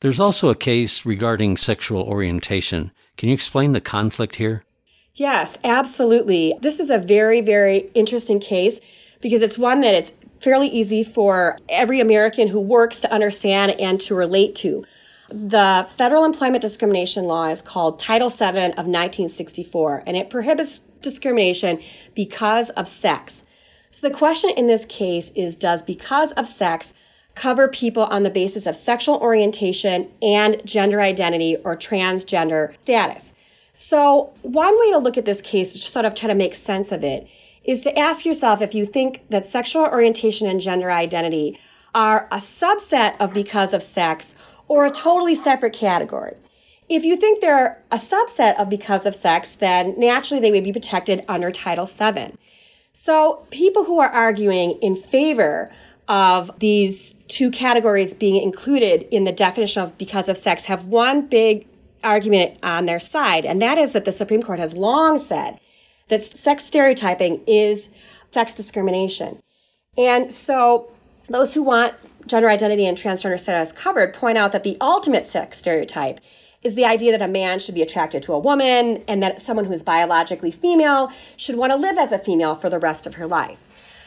There's 0.00 0.20
also 0.20 0.50
a 0.50 0.54
case 0.54 1.06
regarding 1.06 1.56
sexual 1.56 2.02
orientation. 2.02 2.90
Can 3.16 3.28
you 3.28 3.34
explain 3.34 3.72
the 3.72 3.80
conflict 3.80 4.36
here? 4.36 4.64
Yes, 5.14 5.56
absolutely. 5.62 6.54
This 6.60 6.80
is 6.80 6.90
a 6.90 6.98
very, 6.98 7.40
very 7.40 7.90
interesting 7.94 8.40
case 8.40 8.80
because 9.20 9.42
it's 9.42 9.56
one 9.56 9.80
that 9.82 9.94
it's 9.94 10.12
fairly 10.40 10.68
easy 10.68 11.04
for 11.04 11.56
every 11.68 12.00
American 12.00 12.48
who 12.48 12.60
works 12.60 13.00
to 13.00 13.12
understand 13.12 13.72
and 13.80 14.00
to 14.02 14.14
relate 14.14 14.54
to. 14.56 14.84
The 15.34 15.88
federal 15.98 16.24
employment 16.24 16.62
discrimination 16.62 17.24
law 17.24 17.48
is 17.48 17.60
called 17.60 17.98
Title 17.98 18.28
VII 18.28 18.46
of 18.46 18.86
1964, 18.86 20.04
and 20.06 20.16
it 20.16 20.30
prohibits 20.30 20.78
discrimination 21.02 21.80
because 22.14 22.70
of 22.70 22.86
sex. 22.86 23.42
So 23.90 24.08
the 24.08 24.14
question 24.14 24.50
in 24.50 24.68
this 24.68 24.86
case 24.86 25.32
is 25.34 25.56
Does 25.56 25.82
because 25.82 26.30
of 26.32 26.46
sex 26.46 26.94
cover 27.34 27.66
people 27.66 28.04
on 28.04 28.22
the 28.22 28.30
basis 28.30 28.64
of 28.64 28.76
sexual 28.76 29.16
orientation 29.16 30.08
and 30.22 30.64
gender 30.64 31.00
identity 31.00 31.56
or 31.64 31.76
transgender 31.76 32.80
status? 32.80 33.32
So, 33.74 34.34
one 34.42 34.78
way 34.78 34.92
to 34.92 34.98
look 34.98 35.18
at 35.18 35.24
this 35.24 35.40
case, 35.40 35.72
to 35.72 35.78
sort 35.80 36.04
of 36.04 36.14
try 36.14 36.28
to 36.28 36.34
make 36.36 36.54
sense 36.54 36.92
of 36.92 37.02
it, 37.02 37.26
is 37.64 37.80
to 37.80 37.98
ask 37.98 38.24
yourself 38.24 38.62
if 38.62 38.72
you 38.72 38.86
think 38.86 39.28
that 39.30 39.46
sexual 39.46 39.82
orientation 39.82 40.46
and 40.46 40.60
gender 40.60 40.92
identity 40.92 41.58
are 41.92 42.28
a 42.30 42.36
subset 42.36 43.16
of 43.18 43.34
because 43.34 43.74
of 43.74 43.82
sex 43.82 44.36
or 44.68 44.84
a 44.84 44.90
totally 44.90 45.34
separate 45.34 45.72
category. 45.72 46.36
If 46.88 47.04
you 47.04 47.16
think 47.16 47.40
they're 47.40 47.82
a 47.90 47.96
subset 47.96 48.58
of 48.58 48.68
because 48.68 49.06
of 49.06 49.14
sex, 49.14 49.52
then 49.52 49.94
naturally 49.98 50.40
they 50.40 50.50
would 50.50 50.64
be 50.64 50.72
protected 50.72 51.24
under 51.28 51.50
Title 51.50 51.86
VII. 51.86 52.34
So 52.92 53.46
people 53.50 53.84
who 53.84 54.00
are 54.00 54.08
arguing 54.08 54.78
in 54.82 54.94
favor 54.94 55.72
of 56.06 56.50
these 56.58 57.14
two 57.28 57.50
categories 57.50 58.12
being 58.14 58.42
included 58.42 59.02
in 59.10 59.24
the 59.24 59.32
definition 59.32 59.82
of 59.82 59.96
because 59.96 60.28
of 60.28 60.36
sex 60.36 60.64
have 60.66 60.84
one 60.84 61.26
big 61.26 61.66
argument 62.02 62.58
on 62.62 62.84
their 62.84 63.00
side, 63.00 63.46
and 63.46 63.62
that 63.62 63.78
is 63.78 63.92
that 63.92 64.04
the 64.04 64.12
Supreme 64.12 64.42
Court 64.42 64.58
has 64.58 64.76
long 64.76 65.18
said 65.18 65.58
that 66.08 66.22
sex 66.22 66.64
stereotyping 66.64 67.40
is 67.46 67.88
sex 68.30 68.54
discrimination. 68.54 69.42
And 69.96 70.32
so 70.32 70.92
those 71.28 71.54
who 71.54 71.62
want 71.62 71.94
gender 72.26 72.48
identity 72.48 72.86
and 72.86 72.96
transgender 72.96 73.38
status 73.38 73.72
covered 73.72 74.14
point 74.14 74.38
out 74.38 74.52
that 74.52 74.62
the 74.62 74.76
ultimate 74.80 75.26
sex 75.26 75.58
stereotype 75.58 76.20
is 76.62 76.74
the 76.74 76.84
idea 76.84 77.12
that 77.12 77.22
a 77.22 77.30
man 77.30 77.58
should 77.58 77.74
be 77.74 77.82
attracted 77.82 78.22
to 78.22 78.32
a 78.32 78.38
woman 78.38 79.04
and 79.06 79.22
that 79.22 79.40
someone 79.40 79.66
who's 79.66 79.82
biologically 79.82 80.50
female 80.50 81.12
should 81.36 81.56
want 81.56 81.70
to 81.70 81.76
live 81.76 81.98
as 81.98 82.10
a 82.10 82.18
female 82.18 82.56
for 82.56 82.70
the 82.70 82.78
rest 82.78 83.06
of 83.06 83.14
her 83.14 83.26
life. 83.26 83.58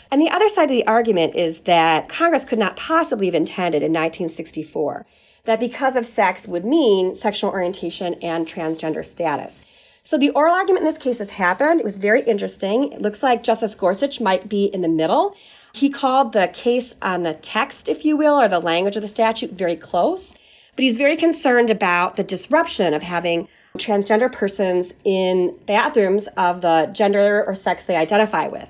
And 0.10 0.22
the 0.22 0.30
other 0.30 0.50
side 0.50 0.64
of 0.64 0.70
the 0.70 0.88
argument 0.88 1.36
is 1.36 1.62
that 1.62 2.10
Congress 2.10 2.46
could 2.46 2.60
not 2.60 2.76
possibly 2.76 3.28
have 3.28 3.36
intended 3.36 3.84
in 3.84 3.92
1964 3.92 5.06
that 5.44 5.60
because 5.60 5.96
of 5.96 6.06
sex 6.06 6.48
would 6.48 6.66
mean 6.66 7.14
sexual 7.14 7.52
orientation 7.52 8.16
and 8.16 8.48
transgender 8.48 9.06
status. 9.06 9.62
So 10.02 10.18
the 10.18 10.30
oral 10.32 10.56
argument 10.56 10.86
in 10.86 10.92
this 10.92 10.98
case 10.98 11.20
has 11.20 11.32
happened. 11.32 11.80
It 11.80 11.86
was 11.86 11.98
very 11.98 12.22
interesting. 12.22 12.92
It 12.92 13.02
looks 13.02 13.22
like 13.22 13.44
Justice 13.44 13.76
Gorsuch 13.76 14.22
might 14.22 14.50
be 14.50 14.66
in 14.66 14.82
the 14.82 14.88
middle. 14.88 15.36
He 15.78 15.90
called 15.92 16.34
the 16.34 16.48
case 16.48 16.96
on 17.04 17.22
the 17.22 17.36
text, 17.36 17.88
if 17.88 18.04
you 18.04 18.18
will, 18.18 18.42
or 18.42 18.48
the 18.48 18.58
language 18.58 18.96
of 18.96 19.04
the 19.04 19.08
statute 19.08 19.52
very 19.52 19.76
close. 19.76 20.34
But 20.76 20.84
he's 20.84 20.96
very 20.96 21.16
concerned 21.16 21.70
about 21.70 22.16
the 22.16 22.24
disruption 22.24 22.96
of 22.96 23.04
having 23.04 23.48
transgender 23.78 24.32
persons 24.32 24.96
in 25.04 25.56
bathrooms 25.68 26.28
of 26.36 26.62
the 26.62 26.90
gender 26.94 27.44
or 27.46 27.54
sex 27.54 27.86
they 27.86 27.96
identify 27.96 28.48
with. 28.48 28.70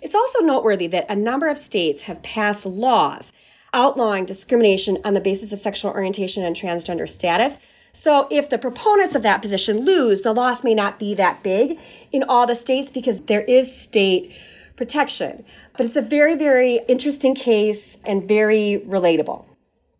It's 0.00 0.14
also 0.14 0.40
noteworthy 0.40 0.86
that 0.88 1.10
a 1.10 1.16
number 1.16 1.48
of 1.48 1.58
states 1.58 2.02
have 2.02 2.22
passed 2.22 2.64
laws 2.64 3.32
outlawing 3.72 4.24
discrimination 4.24 4.98
on 5.04 5.14
the 5.14 5.20
basis 5.20 5.52
of 5.52 5.58
sexual 5.58 5.90
orientation 5.90 6.44
and 6.44 6.54
transgender 6.54 7.08
status. 7.08 7.58
So 7.92 8.28
if 8.30 8.48
the 8.48 8.58
proponents 8.58 9.16
of 9.16 9.22
that 9.22 9.42
position 9.42 9.80
lose, 9.80 10.20
the 10.20 10.32
loss 10.32 10.62
may 10.62 10.74
not 10.74 11.00
be 11.00 11.14
that 11.14 11.42
big 11.42 11.80
in 12.12 12.22
all 12.22 12.46
the 12.46 12.54
states 12.54 12.90
because 12.90 13.22
there 13.22 13.42
is 13.42 13.76
state 13.76 14.32
protection. 14.76 15.44
But 15.76 15.86
it's 15.86 15.96
a 15.96 16.02
very, 16.02 16.36
very 16.36 16.80
interesting 16.88 17.34
case 17.34 17.98
and 18.04 18.26
very 18.26 18.82
relatable. 18.86 19.44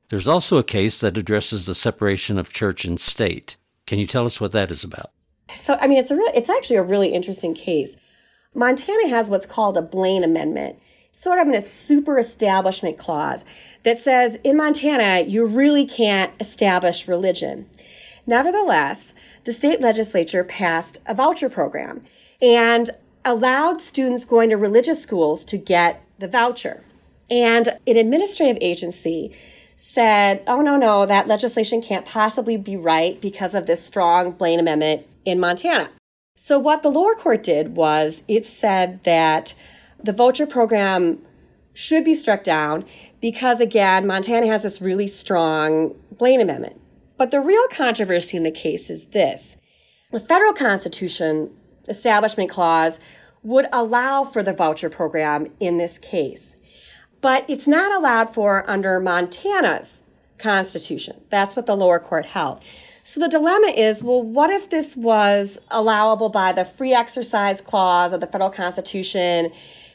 There's 0.08 0.28
also 0.28 0.58
a 0.58 0.64
case 0.64 1.00
that 1.00 1.16
addresses 1.16 1.66
the 1.66 1.74
separation 1.74 2.38
of 2.38 2.52
church 2.52 2.84
and 2.84 3.00
state. 3.00 3.56
Can 3.86 3.98
you 3.98 4.06
tell 4.06 4.26
us 4.26 4.40
what 4.40 4.52
that 4.52 4.70
is 4.70 4.84
about? 4.84 5.10
So, 5.56 5.74
I 5.80 5.86
mean, 5.86 5.98
it's 5.98 6.10
a 6.10 6.16
really, 6.16 6.36
it's 6.36 6.50
actually 6.50 6.76
a 6.76 6.82
really 6.82 7.12
interesting 7.12 7.54
case. 7.54 7.96
Montana 8.54 9.08
has 9.08 9.30
what's 9.30 9.46
called 9.46 9.76
a 9.76 9.82
Blaine 9.82 10.24
Amendment, 10.24 10.78
sort 11.12 11.38
of 11.38 11.48
a 11.48 11.60
super 11.60 12.18
establishment 12.18 12.98
clause 12.98 13.44
that 13.82 13.98
says 13.98 14.36
in 14.44 14.56
Montana, 14.56 15.20
you 15.28 15.44
really 15.44 15.86
can't 15.86 16.32
establish 16.40 17.08
religion. 17.08 17.68
Nevertheless, 18.26 19.14
the 19.44 19.52
state 19.52 19.80
legislature 19.80 20.44
passed 20.44 21.02
a 21.06 21.14
voucher 21.14 21.48
program. 21.48 22.04
And 22.40 22.90
allowed 23.24 23.80
students 23.80 24.24
going 24.24 24.50
to 24.50 24.56
religious 24.56 25.02
schools 25.02 25.44
to 25.46 25.58
get 25.58 26.02
the 26.18 26.28
voucher. 26.28 26.84
And 27.30 27.68
an 27.86 27.96
administrative 27.96 28.58
agency 28.60 29.34
said, 29.76 30.42
oh, 30.46 30.60
no, 30.60 30.76
no, 30.76 31.06
that 31.06 31.26
legislation 31.26 31.82
can't 31.82 32.06
possibly 32.06 32.56
be 32.56 32.76
right 32.76 33.20
because 33.20 33.54
of 33.54 33.66
this 33.66 33.84
strong 33.84 34.32
Blaine 34.32 34.60
Amendment 34.60 35.06
in 35.24 35.40
Montana. 35.40 35.90
So, 36.36 36.58
what 36.58 36.82
the 36.82 36.90
lower 36.90 37.14
court 37.14 37.42
did 37.42 37.76
was 37.76 38.22
it 38.26 38.44
said 38.44 39.02
that 39.04 39.54
the 40.02 40.12
voucher 40.12 40.46
program 40.46 41.18
should 41.72 42.04
be 42.04 42.14
struck 42.14 42.42
down 42.42 42.84
because, 43.20 43.60
again, 43.60 44.06
Montana 44.06 44.46
has 44.48 44.64
this 44.64 44.80
really 44.80 45.06
strong 45.06 45.94
Blaine 46.18 46.40
Amendment. 46.40 46.80
But 47.16 47.30
the 47.30 47.40
real 47.40 47.66
controversy 47.70 48.36
in 48.36 48.42
the 48.42 48.50
case 48.50 48.90
is 48.90 49.06
this 49.06 49.56
the 50.10 50.20
federal 50.20 50.52
constitution 50.52 51.50
establishment 51.88 52.50
clause 52.50 52.98
would 53.42 53.66
allow 53.72 54.24
for 54.24 54.42
the 54.42 54.52
voucher 54.52 54.88
program 54.88 55.48
in 55.60 55.78
this 55.78 55.98
case. 55.98 56.56
But 57.20 57.44
it's 57.48 57.66
not 57.66 57.92
allowed 57.92 58.34
for 58.34 58.68
under 58.68 59.00
Montana's 59.00 60.02
constitution. 60.38 61.20
That's 61.30 61.56
what 61.56 61.66
the 61.66 61.76
lower 61.76 61.98
court 61.98 62.26
held. 62.26 62.60
So 63.04 63.20
the 63.20 63.28
dilemma 63.28 63.68
is 63.68 64.02
well, 64.02 64.22
what 64.22 64.50
if 64.50 64.70
this 64.70 64.96
was 64.96 65.58
allowable 65.70 66.30
by 66.30 66.52
the 66.52 66.64
free 66.64 66.94
exercise 66.94 67.60
clause 67.60 68.12
of 68.12 68.20
the 68.20 68.26
federal 68.26 68.50
constitution 68.50 69.52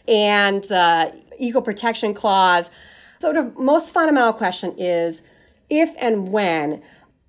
and 0.08 0.64
the 0.66 1.14
equal 1.40 1.64
protection 1.64 2.14
clause? 2.14 2.70
Sort 3.20 3.36
of 3.36 3.58
most 3.58 3.92
fundamental 3.92 4.34
question 4.34 4.76
is 4.78 5.22
if 5.70 5.94
and 6.00 6.32
when 6.32 6.82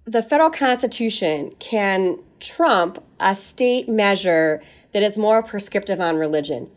the 0.05 0.23
federal 0.23 0.51
constitution 0.51 1.53
can 1.59 2.19
trump 2.41 3.03
a 3.21 3.35
state 3.35 3.89
measure 3.89 4.63
that 4.93 5.03
is 5.03 5.17
more 5.17 5.43
prescriptive 5.43 6.01
on 6.01 6.17
religion. 6.17 6.71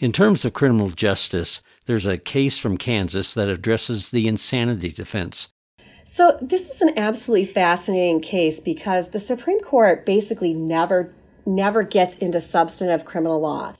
In 0.00 0.12
terms 0.12 0.44
of 0.44 0.52
criminal 0.52 0.90
justice, 0.90 1.62
there's 1.86 2.06
a 2.06 2.18
case 2.18 2.58
from 2.58 2.76
Kansas 2.76 3.34
that 3.34 3.48
addresses 3.48 4.10
the 4.10 4.28
insanity 4.28 4.90
defense. 4.90 5.48
So, 6.04 6.38
this 6.40 6.70
is 6.70 6.80
an 6.80 6.96
absolutely 6.96 7.46
fascinating 7.46 8.20
case 8.20 8.60
because 8.60 9.10
the 9.10 9.18
Supreme 9.18 9.60
Court 9.60 10.06
basically 10.06 10.54
never 10.54 11.12
never 11.44 11.82
gets 11.82 12.14
into 12.16 12.40
substantive 12.40 13.04
criminal 13.04 13.40
law. 13.40 13.74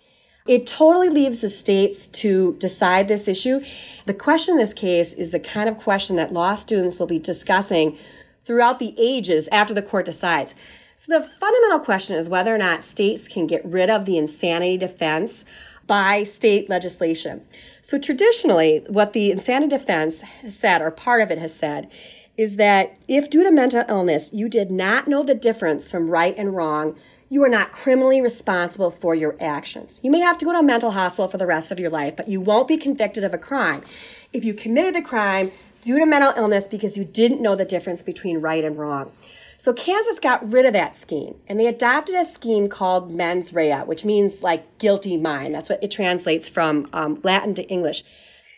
It 0.47 0.67
totally 0.67 1.11
leaves 1.11 1.41
the 1.41 1.51
states 1.51 2.07
to 2.07 2.57
decide 2.59 3.07
this 3.07 3.29
issue. 3.29 3.61
The 4.07 4.15
question 4.15 4.55
in 4.55 4.59
this 4.59 4.73
case 4.73 5.13
is 5.13 5.31
the 5.31 5.39
kind 5.39 5.69
of 5.69 5.77
question 5.77 6.17
that 6.17 6.33
law 6.33 6.55
students 6.55 6.99
will 6.99 7.07
be 7.07 7.19
discussing 7.19 7.99
throughout 8.47 8.79
the 8.79 8.95
ages 8.97 9.49
after 9.53 9.75
the 9.75 9.83
court 9.83 10.07
decides. 10.07 10.55
So 11.01 11.17
the 11.17 11.29
fundamental 11.39 11.79
question 11.79 12.17
is 12.17 12.29
whether 12.29 12.53
or 12.53 12.59
not 12.59 12.83
states 12.83 13.29
can 13.29 13.47
get 13.47 13.65
rid 13.65 13.89
of 13.89 14.05
the 14.05 14.19
insanity 14.19 14.77
defense 14.77 15.45
by 15.87 16.25
state 16.25 16.69
legislation. 16.69 17.47
So 17.83 18.01
traditionally, 18.01 18.85
what 18.89 19.13
the 19.13 19.31
insanity 19.31 19.77
defense 19.77 20.23
has 20.23 20.59
said, 20.59 20.83
or 20.83 20.91
part 20.91 21.23
of 21.23 21.31
it 21.31 21.39
has 21.39 21.55
said, 21.55 21.89
is 22.37 22.57
that 22.57 22.99
if 23.07 23.31
due 23.31 23.45
to 23.45 23.53
mental 23.53 23.85
illness 23.89 24.33
you 24.33 24.49
did 24.49 24.73
not 24.73 25.07
know 25.07 25.23
the 25.23 25.37
difference 25.37 25.89
from 25.89 26.11
right 26.11 26.35
and 26.37 26.57
wrong, 26.57 26.97
you 27.29 27.45
are 27.45 27.49
not 27.49 27.71
criminally 27.71 28.21
responsible 28.21 28.91
for 28.91 29.15
your 29.15 29.37
actions. 29.39 30.01
You 30.03 30.11
may 30.11 30.19
have 30.19 30.37
to 30.39 30.45
go 30.45 30.51
to 30.51 30.59
a 30.59 30.63
mental 30.65 30.91
hospital 30.91 31.29
for 31.29 31.39
the 31.39 31.47
rest 31.47 31.71
of 31.71 31.79
your 31.79 31.91
life, 31.91 32.17
but 32.17 32.27
you 32.27 32.41
won't 32.41 32.67
be 32.67 32.77
convicted 32.77 33.23
of 33.23 33.33
a 33.33 33.39
crime. 33.39 33.85
If 34.33 34.45
you 34.45 34.53
committed 34.53 34.97
the 34.97 35.03
crime 35.03 35.53
due 35.81 36.01
to 36.01 36.07
mental 36.07 36.33
illness 36.37 36.67
because 36.67 36.97
you 36.97 37.05
didn't 37.05 37.41
know 37.41 37.55
the 37.55 37.65
difference 37.65 38.03
between 38.03 38.41
right 38.41 38.65
and 38.65 38.77
wrong. 38.77 39.13
So 39.61 39.73
Kansas 39.73 40.21
got 40.21 40.53
rid 40.53 40.67
of 40.67 40.73
that 40.75 40.95
scheme 40.95 41.35
and 41.49 41.59
they 41.59 41.67
adopted 41.67 42.15
a 42.15 42.25
scheme 42.25 42.69
called 42.69 43.11
mens 43.11 43.53
rea, 43.53 43.81
which 43.81 44.05
means 44.05 44.41
like 44.41 44.79
guilty 44.79 45.17
mind. 45.17 45.55
That's 45.55 45.69
what 45.69 45.83
it 45.83 45.91
translates 45.91 46.49
from 46.49 46.89
um, 46.93 47.21
Latin 47.25 47.55
to 47.55 47.65
English. 47.65 48.05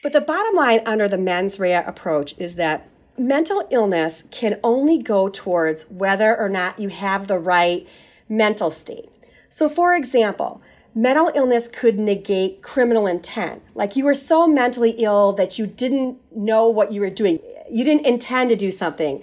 But 0.02 0.12
the 0.12 0.20
bottom 0.20 0.54
line 0.54 0.80
under 0.84 1.08
the 1.08 1.16
mens 1.16 1.58
rea 1.58 1.74
approach 1.74 2.34
is 2.38 2.56
that 2.56 2.86
mental 3.16 3.66
illness 3.70 4.24
can 4.30 4.60
only 4.62 4.98
go 5.02 5.30
towards 5.30 5.90
whether 5.90 6.38
or 6.38 6.50
not 6.50 6.78
you 6.78 6.90
have 6.90 7.28
the 7.28 7.38
right 7.38 7.88
mental 8.28 8.70
state. 8.70 9.08
So, 9.48 9.70
for 9.70 9.94
example, 9.94 10.60
mental 10.94 11.32
illness 11.34 11.66
could 11.66 11.98
negate 11.98 12.62
criminal 12.62 13.06
intent. 13.06 13.62
Like 13.74 13.96
you 13.96 14.04
were 14.04 14.14
so 14.14 14.46
mentally 14.46 14.90
ill 14.98 15.32
that 15.32 15.58
you 15.58 15.66
didn't 15.66 16.18
know 16.34 16.68
what 16.68 16.92
you 16.92 17.00
were 17.00 17.10
doing. 17.10 17.40
You 17.70 17.84
didn't 17.84 18.06
intend 18.06 18.50
to 18.50 18.56
do 18.56 18.70
something. 18.70 19.22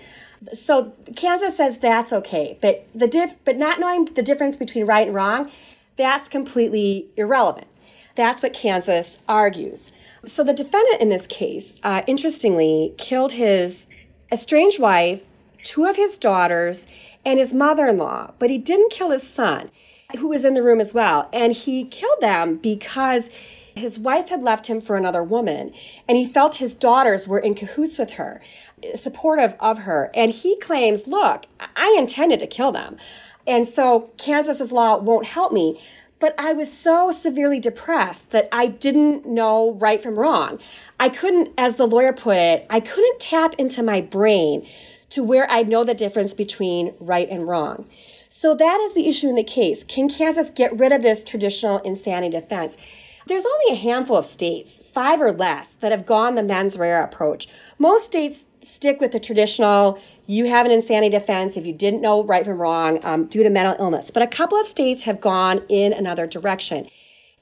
So 0.53 0.93
Kansas 1.15 1.57
says 1.57 1.79
that's 1.79 2.13
okay, 2.13 2.57
but 2.61 2.87
the 2.93 3.07
diff, 3.07 3.35
but 3.43 3.57
not 3.57 3.79
knowing 3.79 4.05
the 4.05 4.21
difference 4.21 4.55
between 4.55 4.85
right 4.85 5.07
and 5.07 5.15
wrong, 5.15 5.51
that's 5.97 6.29
completely 6.29 7.07
irrelevant. 7.17 7.67
That's 8.15 8.41
what 8.41 8.53
Kansas 8.53 9.17
argues. 9.27 9.91
So 10.25 10.43
the 10.43 10.53
defendant 10.53 11.01
in 11.01 11.09
this 11.09 11.27
case, 11.27 11.73
uh, 11.83 12.01
interestingly, 12.07 12.93
killed 12.97 13.33
his 13.33 13.87
estranged 14.31 14.79
wife, 14.79 15.21
two 15.63 15.85
of 15.85 15.95
his 15.95 16.17
daughters, 16.17 16.87
and 17.25 17.39
his 17.39 17.53
mother-in-law, 17.53 18.31
but 18.39 18.49
he 18.49 18.57
didn't 18.57 18.91
kill 18.91 19.11
his 19.11 19.23
son 19.23 19.69
who 20.17 20.29
was 20.29 20.45
in 20.45 20.53
the 20.53 20.63
room 20.63 20.79
as 20.79 20.93
well. 20.93 21.29
And 21.33 21.53
he 21.53 21.83
killed 21.83 22.21
them 22.21 22.57
because 22.57 23.29
his 23.77 23.99
wife 23.99 24.29
had 24.29 24.43
left 24.43 24.67
him 24.67 24.81
for 24.81 24.95
another 24.95 25.23
woman, 25.23 25.73
and 26.07 26.17
he 26.17 26.27
felt 26.27 26.55
his 26.55 26.75
daughters 26.75 27.27
were 27.27 27.39
in 27.39 27.55
cahoots 27.55 27.97
with 27.97 28.11
her, 28.11 28.41
supportive 28.95 29.55
of 29.59 29.79
her. 29.79 30.11
And 30.13 30.31
he 30.31 30.59
claims, 30.59 31.07
Look, 31.07 31.45
I 31.75 31.95
intended 31.97 32.39
to 32.39 32.47
kill 32.47 32.71
them. 32.71 32.97
And 33.45 33.65
so 33.67 34.11
Kansas's 34.17 34.71
law 34.71 34.97
won't 34.97 35.25
help 35.25 35.53
me. 35.53 35.81
But 36.19 36.33
I 36.39 36.51
was 36.53 36.75
so 36.75 37.11
severely 37.11 37.59
depressed 37.59 38.31
that 38.31 38.49
I 38.51 38.65
didn't 38.67 39.27
know 39.27 39.73
right 39.73 40.01
from 40.01 40.17
wrong. 40.17 40.57
I 40.99 41.09
couldn't, 41.09 41.53
as 41.57 41.75
the 41.75 41.85
lawyer 41.85 42.11
put 42.11 42.37
it, 42.37 42.65
I 42.71 42.79
couldn't 42.79 43.19
tap 43.19 43.53
into 43.59 43.83
my 43.83 44.01
brain 44.01 44.67
to 45.09 45.23
where 45.23 45.49
I'd 45.49 45.69
know 45.69 45.83
the 45.83 45.93
difference 45.93 46.33
between 46.33 46.95
right 46.99 47.29
and 47.29 47.47
wrong. 47.47 47.87
So 48.29 48.55
that 48.55 48.81
is 48.81 48.93
the 48.93 49.07
issue 49.07 49.29
in 49.29 49.35
the 49.35 49.43
case. 49.43 49.83
Can 49.83 50.09
Kansas 50.09 50.49
get 50.49 50.77
rid 50.77 50.91
of 50.91 51.01
this 51.01 51.23
traditional 51.23 51.77
insanity 51.79 52.37
defense? 52.37 52.77
There's 53.27 53.45
only 53.45 53.73
a 53.73 53.75
handful 53.75 54.15
of 54.15 54.25
states, 54.25 54.81
five 54.93 55.19
or 55.19 55.33
less, 55.33 55.73
that 55.81 55.91
have 55.91 56.05
gone 56.05 56.35
the 56.35 56.43
mens 56.43 56.77
rea 56.77 56.93
approach. 56.93 57.49
Most 57.77 58.05
states 58.05 58.45
stick 58.61 59.01
with 59.01 59.11
the 59.11 59.19
traditional, 59.19 59.99
you 60.27 60.45
have 60.45 60.65
an 60.65 60.71
insanity 60.71 61.09
defense 61.09 61.57
if 61.57 61.65
you 61.65 61.73
didn't 61.73 61.99
know 61.99 62.23
right 62.23 62.45
from 62.45 62.57
wrong 62.57 63.03
um, 63.03 63.25
due 63.25 63.43
to 63.43 63.49
mental 63.49 63.75
illness. 63.83 64.11
But 64.11 64.23
a 64.23 64.27
couple 64.27 64.57
of 64.57 64.65
states 64.65 65.03
have 65.03 65.19
gone 65.19 65.61
in 65.67 65.91
another 65.91 66.25
direction. 66.25 66.87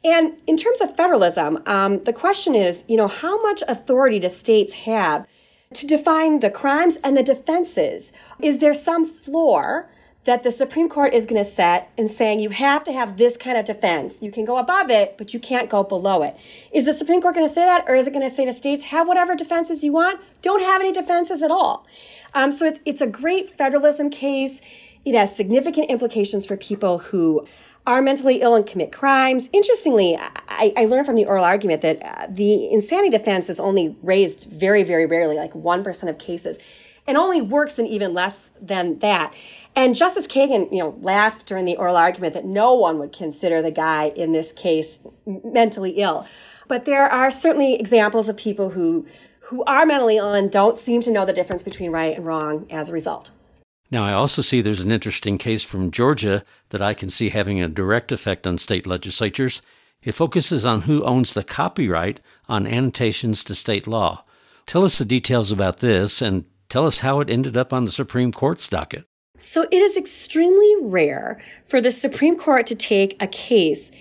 And 0.03 0.33
in 0.47 0.57
terms 0.57 0.81
of 0.81 0.95
federalism, 0.95 1.61
um, 1.67 2.03
the 2.03 2.13
question 2.13 2.55
is, 2.55 2.83
you 2.87 2.97
know, 2.97 3.07
how 3.07 3.39
much 3.43 3.61
authority 3.67 4.17
do 4.17 4.29
states 4.29 4.73
have 4.73 5.27
to 5.75 5.85
define 5.85 6.39
the 6.39 6.49
crimes 6.49 6.97
and 7.03 7.15
the 7.15 7.23
defenses? 7.23 8.11
Is 8.41 8.57
there 8.57 8.73
some 8.73 9.05
floor 9.05 9.87
that 10.25 10.41
the 10.41 10.51
Supreme 10.51 10.89
Court 10.89 11.13
is 11.13 11.25
going 11.25 11.41
to 11.41 11.49
set 11.49 11.91
in 11.97 12.07
saying 12.07 12.39
you 12.39 12.49
have 12.49 12.83
to 12.83 12.91
have 12.91 13.17
this 13.17 13.37
kind 13.37 13.57
of 13.57 13.65
defense. 13.65 14.21
You 14.21 14.31
can 14.31 14.43
go 14.43 14.57
above 14.57 14.89
it, 14.89 15.17
but 15.17 15.33
you 15.33 15.39
can't 15.39 15.69
go 15.69 15.83
below 15.83 16.23
it. 16.23 16.35
Is 16.71 16.85
the 16.85 16.93
Supreme 16.93 17.21
Court 17.21 17.35
going 17.35 17.47
to 17.47 17.53
say 17.53 17.63
that, 17.63 17.85
or 17.87 17.95
is 17.95 18.07
it 18.07 18.11
going 18.11 18.27
to 18.27 18.33
say 18.33 18.43
to 18.45 18.53
states, 18.53 18.85
have 18.85 19.07
whatever 19.07 19.35
defenses 19.35 19.83
you 19.83 19.93
want? 19.93 20.19
Don't 20.41 20.61
have 20.61 20.81
any 20.81 20.91
defenses 20.91 21.43
at 21.43 21.51
all. 21.51 21.85
Um, 22.33 22.51
so 22.51 22.65
it's 22.65 22.79
it's 22.85 23.01
a 23.01 23.07
great 23.07 23.55
federalism 23.55 24.09
case. 24.09 24.61
It 25.05 25.15
has 25.15 25.35
significant 25.35 25.89
implications 25.89 26.45
for 26.45 26.57
people 26.57 26.97
who 26.97 27.47
are 27.85 28.01
mentally 28.01 28.41
ill 28.41 28.55
and 28.55 28.65
commit 28.65 28.91
crimes. 28.91 29.47
Interestingly, 29.53 30.17
I, 30.17 30.73
I 30.75 30.85
learned 30.85 31.05
from 31.05 31.15
the 31.15 31.25
oral 31.25 31.45
argument 31.45 31.81
that 31.83 32.01
uh, 32.03 32.27
the 32.27 32.71
insanity 32.71 33.09
defense 33.09 33.47
is 33.47 33.59
only 33.59 33.95
raised 34.01 34.45
very, 34.45 34.81
very 34.81 35.05
rarely, 35.05 35.35
like 35.35 35.53
1% 35.53 36.09
of 36.09 36.17
cases 36.17 36.57
and 37.07 37.17
only 37.17 37.41
works 37.41 37.77
in 37.77 37.85
even 37.85 38.13
less 38.13 38.49
than 38.61 38.99
that. 38.99 39.33
And 39.75 39.95
Justice 39.95 40.27
Kagan, 40.27 40.71
you 40.71 40.79
know, 40.79 40.97
laughed 41.01 41.45
during 41.45 41.65
the 41.65 41.77
oral 41.77 41.97
argument 41.97 42.33
that 42.33 42.45
no 42.45 42.73
one 42.73 42.97
would 42.99 43.13
consider 43.13 43.61
the 43.61 43.71
guy 43.71 44.05
in 44.15 44.31
this 44.31 44.51
case 44.51 44.99
mentally 45.25 45.91
ill. 45.91 46.27
But 46.67 46.85
there 46.85 47.05
are 47.05 47.29
certainly 47.29 47.75
examples 47.75 48.27
of 48.29 48.37
people 48.37 48.71
who 48.71 49.05
who 49.49 49.63
are 49.65 49.85
mentally 49.85 50.17
ill 50.17 50.33
and 50.33 50.51
don't 50.51 50.79
seem 50.79 51.03
to 51.03 51.11
know 51.11 51.23
the 51.23 51.33
difference 51.33 51.61
between 51.61 51.91
right 51.91 52.15
and 52.15 52.25
wrong 52.25 52.65
as 52.71 52.89
a 52.89 52.93
result. 52.93 53.29
Now, 53.91 54.03
I 54.03 54.13
also 54.13 54.41
see 54.41 54.61
there's 54.61 54.79
an 54.79 54.91
interesting 54.91 55.37
case 55.37 55.63
from 55.63 55.91
Georgia 55.91 56.43
that 56.69 56.81
I 56.81 56.95
can 56.95 57.11
see 57.11 57.29
having 57.29 57.61
a 57.61 57.67
direct 57.67 58.11
effect 58.11 58.47
on 58.47 58.57
state 58.57 58.87
legislatures. 58.87 59.61
It 60.01 60.13
focuses 60.13 60.65
on 60.65 60.81
who 60.81 61.03
owns 61.03 61.35
the 61.35 61.43
copyright 61.43 62.19
on 62.49 62.65
annotations 62.65 63.43
to 63.43 63.53
state 63.53 63.85
law. 63.85 64.23
Tell 64.65 64.83
us 64.83 64.97
the 64.97 65.05
details 65.05 65.51
about 65.51 65.77
this 65.77 66.23
and 66.23 66.45
Tell 66.69 66.85
us 66.85 66.99
how 66.99 67.19
it 67.19 67.29
ended 67.29 67.55
up 67.55 67.73
on 67.73 67.85
the 67.85 67.91
Supreme 67.91 68.31
Court's 68.31 68.67
docket. 68.67 69.05
So, 69.37 69.63
it 69.63 69.81
is 69.81 69.97
extremely 69.97 70.75
rare 70.81 71.41
for 71.67 71.81
the 71.81 71.91
Supreme 71.91 72.37
Court 72.37 72.65
to 72.67 72.75
take 72.75 73.21
a 73.21 73.27
case 73.27 73.91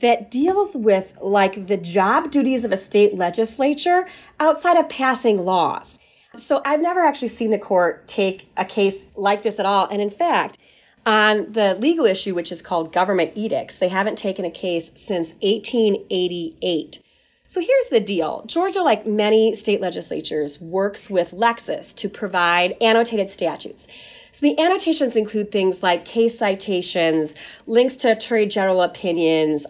that 0.00 0.30
deals 0.30 0.76
with 0.76 1.16
like 1.20 1.66
the 1.66 1.76
job 1.76 2.30
duties 2.30 2.64
of 2.64 2.72
a 2.72 2.76
state 2.76 3.14
legislature 3.14 4.06
outside 4.38 4.76
of 4.76 4.88
passing 4.88 5.44
laws. 5.44 5.98
So, 6.36 6.62
I've 6.64 6.80
never 6.80 7.04
actually 7.04 7.28
seen 7.28 7.50
the 7.50 7.58
court 7.58 8.06
take 8.06 8.48
a 8.56 8.64
case 8.64 9.06
like 9.16 9.42
this 9.42 9.58
at 9.58 9.66
all. 9.66 9.88
And 9.90 10.00
in 10.00 10.10
fact, 10.10 10.58
on 11.06 11.52
the 11.52 11.74
legal 11.74 12.06
issue, 12.06 12.34
which 12.34 12.50
is 12.50 12.62
called 12.62 12.92
government 12.92 13.32
edicts, 13.34 13.78
they 13.78 13.88
haven't 13.88 14.16
taken 14.16 14.44
a 14.44 14.50
case 14.50 14.90
since 14.94 15.34
1888. 15.42 17.00
So 17.46 17.60
here's 17.60 17.88
the 17.88 18.00
deal 18.00 18.42
Georgia, 18.46 18.80
like 18.82 19.06
many 19.06 19.54
state 19.54 19.80
legislatures, 19.80 20.60
works 20.60 21.10
with 21.10 21.32
Lexis 21.32 21.94
to 21.96 22.08
provide 22.08 22.74
annotated 22.80 23.28
statutes. 23.28 23.86
So 24.32 24.46
the 24.46 24.58
annotations 24.58 25.14
include 25.14 25.52
things 25.52 25.82
like 25.82 26.04
case 26.04 26.38
citations, 26.38 27.34
links 27.66 27.96
to 27.96 28.12
attorney 28.12 28.46
general 28.46 28.82
opinions, 28.82 29.66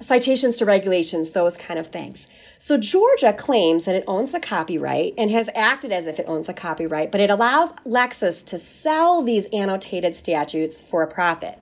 citations 0.00 0.56
to 0.58 0.64
regulations, 0.64 1.30
those 1.30 1.56
kind 1.56 1.80
of 1.80 1.88
things. 1.88 2.28
So 2.58 2.78
Georgia 2.78 3.32
claims 3.32 3.84
that 3.84 3.96
it 3.96 4.04
owns 4.06 4.32
the 4.32 4.40
copyright 4.40 5.14
and 5.18 5.30
has 5.30 5.50
acted 5.54 5.90
as 5.92 6.06
if 6.06 6.18
it 6.20 6.28
owns 6.28 6.46
the 6.46 6.54
copyright, 6.54 7.10
but 7.10 7.20
it 7.20 7.28
allows 7.28 7.72
Lexis 7.84 8.46
to 8.46 8.56
sell 8.56 9.20
these 9.22 9.46
annotated 9.46 10.14
statutes 10.14 10.80
for 10.80 11.02
a 11.02 11.08
profit. 11.08 11.60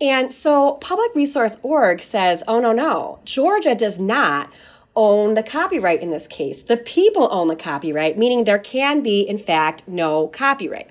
And 0.00 0.30
so 0.30 0.74
Public 0.74 1.14
Resource 1.14 1.58
Org 1.62 2.02
says, 2.02 2.42
oh, 2.46 2.60
no, 2.60 2.72
no, 2.72 3.18
Georgia 3.24 3.74
does 3.74 3.98
not 3.98 4.50
own 4.96 5.34
the 5.34 5.42
copyright 5.42 6.00
in 6.00 6.10
this 6.10 6.26
case. 6.26 6.62
The 6.62 6.76
people 6.76 7.28
own 7.30 7.48
the 7.48 7.56
copyright, 7.56 8.18
meaning 8.18 8.44
there 8.44 8.58
can 8.58 9.02
be, 9.02 9.20
in 9.20 9.38
fact, 9.38 9.86
no 9.86 10.28
copyright. 10.28 10.90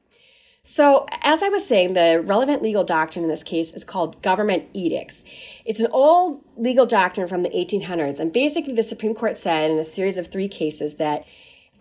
So, 0.63 1.07
as 1.21 1.41
I 1.41 1.49
was 1.49 1.65
saying, 1.65 1.93
the 1.93 2.21
relevant 2.23 2.61
legal 2.61 2.83
doctrine 2.83 3.23
in 3.23 3.29
this 3.29 3.43
case 3.43 3.73
is 3.73 3.83
called 3.83 4.21
government 4.21 4.65
edicts. 4.73 5.23
It's 5.65 5.79
an 5.79 5.87
old 5.91 6.43
legal 6.57 6.85
doctrine 6.85 7.27
from 7.27 7.41
the 7.43 7.49
1800s, 7.49 8.19
and 8.19 8.31
basically, 8.31 8.73
the 8.73 8.83
Supreme 8.83 9.15
Court 9.15 9.37
said 9.37 9.71
in 9.71 9.79
a 9.79 9.83
series 9.83 10.17
of 10.17 10.27
three 10.27 10.47
cases 10.47 10.95
that 10.95 11.25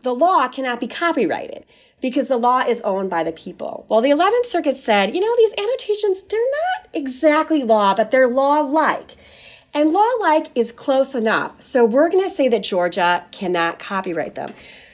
the 0.02 0.14
law 0.14 0.48
cannot 0.48 0.80
be 0.80 0.86
copyrighted 0.86 1.64
because 2.00 2.28
the 2.28 2.36
law 2.36 2.60
is 2.60 2.80
owned 2.82 3.10
by 3.10 3.24
the 3.24 3.32
people. 3.32 3.84
Well, 3.88 4.00
the 4.00 4.10
11th 4.10 4.46
Circuit 4.46 4.76
said, 4.76 5.14
you 5.14 5.20
know, 5.20 5.36
these 5.36 5.52
annotations, 5.58 6.22
they're 6.22 6.40
not 6.40 6.88
exactly 6.94 7.64
law, 7.64 7.94
but 7.94 8.10
they're 8.10 8.28
law 8.28 8.60
like. 8.60 9.16
And 9.78 9.92
law 9.92 10.10
like 10.18 10.48
is 10.56 10.72
close 10.72 11.14
enough. 11.14 11.62
So 11.62 11.84
we're 11.84 12.10
going 12.10 12.24
to 12.24 12.28
say 12.28 12.48
that 12.48 12.64
Georgia 12.64 13.24
cannot 13.30 13.78
copyright 13.78 14.34
them. 14.34 14.48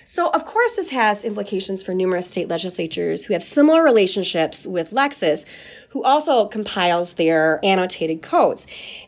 So, 0.05 0.29
of 0.29 0.45
course, 0.45 0.77
this 0.77 0.91
has 0.91 1.25
implications 1.25 1.83
for 1.83 1.95
numerous 1.95 2.29
state 2.29 2.49
legislatures 2.49 3.25
who 3.25 3.33
have 3.33 3.43
similar 3.43 3.83
relationships 3.83 4.67
with 4.67 4.91
Lexis, 4.91 5.47
who 5.89 6.05
also 6.05 6.49
compiles 6.49 7.15
their 7.15 7.65
annotated 7.65 8.21
codes. 8.21 8.67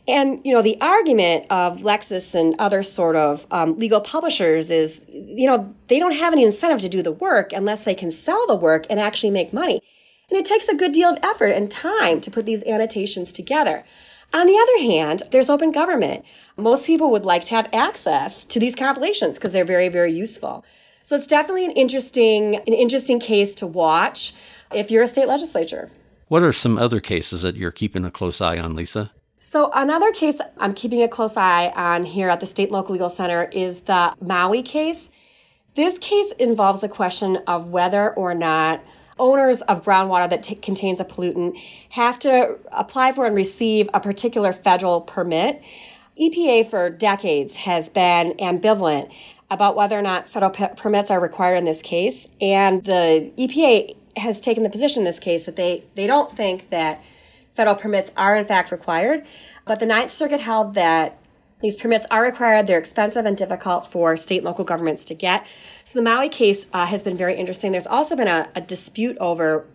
And, 0.08 0.40
you 0.46 0.54
know, 0.54 0.62
the 0.62 0.80
argument 0.80 1.44
of 1.50 1.82
Lexis 1.82 2.34
and 2.34 2.54
other 2.58 2.82
sort 2.82 3.14
of 3.14 3.46
um, 3.50 3.76
legal 3.76 4.00
publishers 4.00 4.70
is, 4.70 5.04
you 5.10 5.46
know, 5.46 5.74
they 5.88 5.98
don't 5.98 6.16
have 6.16 6.32
any 6.32 6.44
incentive 6.44 6.80
to 6.80 6.88
do 6.88 7.02
the 7.02 7.12
work 7.12 7.52
unless 7.52 7.84
they 7.84 7.94
can 7.94 8.10
sell 8.10 8.46
the 8.46 8.56
work 8.56 8.86
and 8.88 8.98
actually 8.98 9.30
make 9.30 9.52
money. 9.52 9.82
And 10.30 10.38
it 10.38 10.46
takes 10.46 10.68
a 10.68 10.74
good 10.74 10.92
deal 10.92 11.10
of 11.10 11.18
effort 11.22 11.48
and 11.48 11.70
time 11.70 12.22
to 12.22 12.30
put 12.30 12.46
these 12.46 12.64
annotations 12.64 13.30
together. 13.30 13.84
On 14.36 14.46
the 14.46 14.58
other 14.58 14.92
hand, 14.92 15.22
there's 15.30 15.48
open 15.48 15.72
government. 15.72 16.22
Most 16.58 16.86
people 16.86 17.10
would 17.10 17.24
like 17.24 17.42
to 17.46 17.54
have 17.54 17.70
access 17.72 18.44
to 18.44 18.60
these 18.60 18.74
compilations 18.74 19.38
because 19.38 19.54
they're 19.54 19.64
very, 19.64 19.88
very 19.88 20.12
useful. 20.12 20.62
So 21.02 21.16
it's 21.16 21.26
definitely 21.26 21.64
an 21.64 21.70
interesting, 21.70 22.56
an 22.56 22.74
interesting 22.74 23.18
case 23.18 23.54
to 23.54 23.66
watch 23.66 24.34
if 24.74 24.90
you're 24.90 25.04
a 25.04 25.06
state 25.06 25.26
legislature. 25.26 25.88
What 26.28 26.42
are 26.42 26.52
some 26.52 26.76
other 26.76 27.00
cases 27.00 27.40
that 27.40 27.56
you're 27.56 27.70
keeping 27.70 28.04
a 28.04 28.10
close 28.10 28.42
eye 28.42 28.58
on, 28.58 28.74
Lisa? 28.74 29.10
So 29.40 29.70
another 29.74 30.12
case 30.12 30.38
I'm 30.58 30.74
keeping 30.74 31.02
a 31.02 31.08
close 31.08 31.38
eye 31.38 31.68
on 31.74 32.04
here 32.04 32.28
at 32.28 32.40
the 32.40 32.46
State 32.46 32.70
Local 32.70 32.92
Legal 32.92 33.08
Center 33.08 33.44
is 33.44 33.82
the 33.84 34.12
Maui 34.20 34.60
case. 34.60 35.10
This 35.76 35.98
case 35.98 36.32
involves 36.32 36.82
a 36.82 36.90
question 36.90 37.38
of 37.46 37.70
whether 37.70 38.12
or 38.12 38.34
not 38.34 38.84
owners 39.18 39.62
of 39.62 39.84
groundwater 39.84 40.28
that 40.28 40.42
t- 40.42 40.54
contains 40.54 41.00
a 41.00 41.04
pollutant 41.04 41.56
have 41.90 42.18
to 42.20 42.56
apply 42.72 43.12
for 43.12 43.26
and 43.26 43.34
receive 43.34 43.88
a 43.94 44.00
particular 44.00 44.52
federal 44.52 45.00
permit. 45.00 45.62
EPA 46.20 46.68
for 46.70 46.90
decades 46.90 47.56
has 47.56 47.88
been 47.88 48.32
ambivalent 48.34 49.12
about 49.50 49.76
whether 49.76 49.98
or 49.98 50.02
not 50.02 50.28
federal 50.28 50.50
p- 50.50 50.66
permits 50.76 51.10
are 51.10 51.20
required 51.20 51.56
in 51.56 51.64
this 51.64 51.82
case. 51.82 52.28
And 52.40 52.84
the 52.84 53.30
EPA 53.38 53.96
has 54.16 54.40
taken 54.40 54.62
the 54.62 54.70
position 54.70 55.00
in 55.00 55.04
this 55.04 55.20
case 55.20 55.46
that 55.46 55.56
they, 55.56 55.84
they 55.94 56.06
don't 56.06 56.30
think 56.30 56.70
that 56.70 57.02
federal 57.54 57.76
permits 57.76 58.12
are 58.16 58.36
in 58.36 58.46
fact 58.46 58.70
required. 58.70 59.24
But 59.64 59.80
the 59.80 59.86
Ninth 59.86 60.10
Circuit 60.10 60.40
held 60.40 60.74
that 60.74 61.18
these 61.62 61.76
permits 61.76 62.06
are 62.10 62.22
required. 62.22 62.66
They're 62.66 62.78
expensive 62.78 63.24
and 63.24 63.36
difficult 63.36 63.90
for 63.90 64.16
state 64.16 64.38
and 64.38 64.46
local 64.46 64.64
governments 64.64 65.04
to 65.06 65.14
get. 65.14 65.46
So 65.84 65.98
the 65.98 66.02
Maui 66.02 66.28
case 66.28 66.66
uh, 66.72 66.86
has 66.86 67.02
been 67.02 67.16
very 67.16 67.36
interesting. 67.36 67.72
There's 67.72 67.86
also 67.86 68.16
been 68.16 68.28
a, 68.28 68.48
a 68.54 68.60
dispute 68.60 69.16
over 69.18 69.66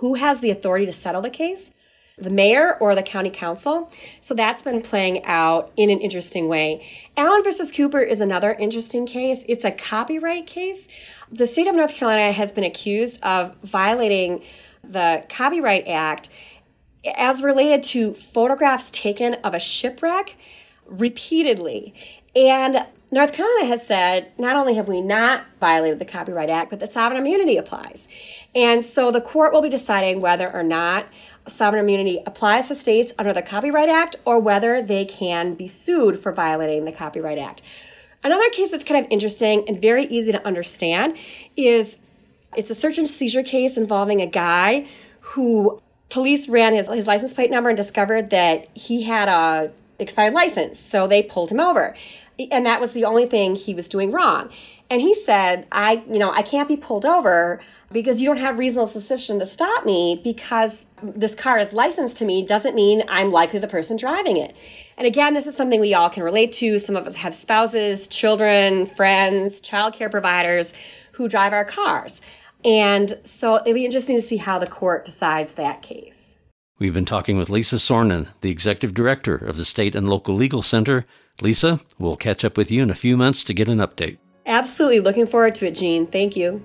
who 0.00 0.14
has 0.14 0.40
the 0.40 0.50
authority 0.50 0.86
to 0.86 0.92
settle 0.92 1.22
the 1.22 1.30
case 1.30 1.72
the 2.20 2.30
mayor 2.30 2.76
or 2.80 2.94
the 2.94 3.02
county 3.02 3.30
council. 3.30 3.90
So 4.20 4.34
that's 4.34 4.62
been 4.62 4.82
playing 4.82 5.24
out 5.24 5.70
in 5.76 5.90
an 5.90 6.00
interesting 6.00 6.48
way. 6.48 6.86
Allen 7.16 7.42
versus 7.42 7.72
Cooper 7.72 8.00
is 8.00 8.20
another 8.20 8.52
interesting 8.54 9.06
case. 9.06 9.44
It's 9.48 9.64
a 9.64 9.70
copyright 9.70 10.46
case. 10.46 10.88
The 11.30 11.46
state 11.46 11.66
of 11.66 11.76
North 11.76 11.94
Carolina 11.94 12.32
has 12.32 12.52
been 12.52 12.64
accused 12.64 13.22
of 13.22 13.54
violating 13.62 14.42
the 14.82 15.24
Copyright 15.28 15.86
Act 15.86 16.28
as 17.16 17.42
related 17.42 17.82
to 17.82 18.14
photographs 18.14 18.90
taken 18.90 19.34
of 19.34 19.54
a 19.54 19.60
shipwreck 19.60 20.34
repeatedly. 20.88 21.94
And 22.34 22.86
North 23.10 23.32
Carolina 23.32 23.66
has 23.66 23.86
said 23.86 24.32
not 24.38 24.56
only 24.56 24.74
have 24.74 24.88
we 24.88 25.00
not 25.00 25.44
violated 25.60 25.98
the 25.98 26.04
Copyright 26.04 26.50
Act, 26.50 26.70
but 26.70 26.78
that 26.80 26.92
sovereign 26.92 27.20
immunity 27.20 27.56
applies. 27.56 28.06
And 28.54 28.84
so 28.84 29.10
the 29.10 29.20
court 29.20 29.52
will 29.52 29.62
be 29.62 29.70
deciding 29.70 30.20
whether 30.20 30.50
or 30.52 30.62
not 30.62 31.06
sovereign 31.46 31.82
immunity 31.82 32.22
applies 32.26 32.68
to 32.68 32.74
states 32.74 33.14
under 33.18 33.32
the 33.32 33.40
Copyright 33.40 33.88
Act 33.88 34.16
or 34.26 34.38
whether 34.38 34.82
they 34.82 35.06
can 35.06 35.54
be 35.54 35.66
sued 35.66 36.20
for 36.20 36.32
violating 36.32 36.84
the 36.84 36.92
Copyright 36.92 37.38
Act. 37.38 37.62
Another 38.22 38.50
case 38.50 38.70
that's 38.70 38.84
kind 38.84 39.04
of 39.04 39.10
interesting 39.10 39.64
and 39.66 39.80
very 39.80 40.04
easy 40.06 40.32
to 40.32 40.46
understand 40.46 41.16
is 41.56 41.98
it's 42.56 42.70
a 42.70 42.74
search 42.74 42.98
and 42.98 43.08
seizure 43.08 43.42
case 43.42 43.76
involving 43.76 44.20
a 44.20 44.26
guy 44.26 44.86
who 45.20 45.80
police 46.10 46.48
ran 46.48 46.74
his, 46.74 46.88
his 46.88 47.06
license 47.06 47.32
plate 47.32 47.50
number 47.50 47.70
and 47.70 47.76
discovered 47.76 48.30
that 48.30 48.68
he 48.74 49.04
had 49.04 49.28
a 49.28 49.70
expired 49.98 50.34
license. 50.34 50.78
So 50.78 51.06
they 51.06 51.22
pulled 51.22 51.50
him 51.50 51.60
over. 51.60 51.94
And 52.50 52.64
that 52.66 52.80
was 52.80 52.92
the 52.92 53.04
only 53.04 53.26
thing 53.26 53.56
he 53.56 53.74
was 53.74 53.88
doing 53.88 54.12
wrong. 54.12 54.50
And 54.90 55.00
he 55.00 55.14
said, 55.14 55.66
I, 55.72 56.04
you 56.08 56.18
know, 56.18 56.30
I 56.30 56.42
can't 56.42 56.68
be 56.68 56.76
pulled 56.76 57.04
over 57.04 57.60
because 57.90 58.20
you 58.20 58.26
don't 58.26 58.38
have 58.38 58.58
reasonable 58.58 58.86
suspicion 58.86 59.38
to 59.38 59.46
stop 59.46 59.84
me 59.84 60.20
because 60.22 60.86
this 61.02 61.34
car 61.34 61.58
is 61.58 61.72
licensed 61.72 62.16
to 62.18 62.24
me 62.24 62.44
doesn't 62.44 62.74
mean 62.74 63.02
I'm 63.08 63.32
likely 63.32 63.58
the 63.58 63.66
person 63.66 63.96
driving 63.96 64.36
it. 64.36 64.54
And 64.96 65.06
again, 65.06 65.34
this 65.34 65.46
is 65.46 65.56
something 65.56 65.80
we 65.80 65.94
all 65.94 66.10
can 66.10 66.22
relate 66.22 66.52
to. 66.54 66.78
Some 66.78 66.96
of 66.96 67.06
us 67.06 67.16
have 67.16 67.34
spouses, 67.34 68.06
children, 68.06 68.86
friends, 68.86 69.60
childcare 69.60 70.10
providers 70.10 70.74
who 71.12 71.28
drive 71.28 71.52
our 71.52 71.64
cars. 71.64 72.20
And 72.64 73.12
so 73.24 73.56
it'll 73.56 73.74
be 73.74 73.84
interesting 73.84 74.16
to 74.16 74.22
see 74.22 74.36
how 74.36 74.58
the 74.58 74.66
court 74.66 75.04
decides 75.04 75.54
that 75.54 75.82
case. 75.82 76.37
We've 76.80 76.94
been 76.94 77.04
talking 77.04 77.36
with 77.36 77.50
Lisa 77.50 77.76
Soronen, 77.76 78.28
the 78.40 78.52
executive 78.52 78.94
director 78.94 79.34
of 79.34 79.56
the 79.56 79.64
State 79.64 79.96
and 79.96 80.08
Local 80.08 80.36
Legal 80.36 80.62
Center. 80.62 81.06
Lisa, 81.40 81.80
we'll 81.98 82.16
catch 82.16 82.44
up 82.44 82.56
with 82.56 82.70
you 82.70 82.84
in 82.84 82.90
a 82.90 82.94
few 82.94 83.16
months 83.16 83.42
to 83.44 83.54
get 83.54 83.68
an 83.68 83.78
update. 83.78 84.18
Absolutely. 84.46 85.00
Looking 85.00 85.26
forward 85.26 85.56
to 85.56 85.66
it, 85.66 85.74
Gene. 85.74 86.06
Thank 86.06 86.36
you. 86.36 86.62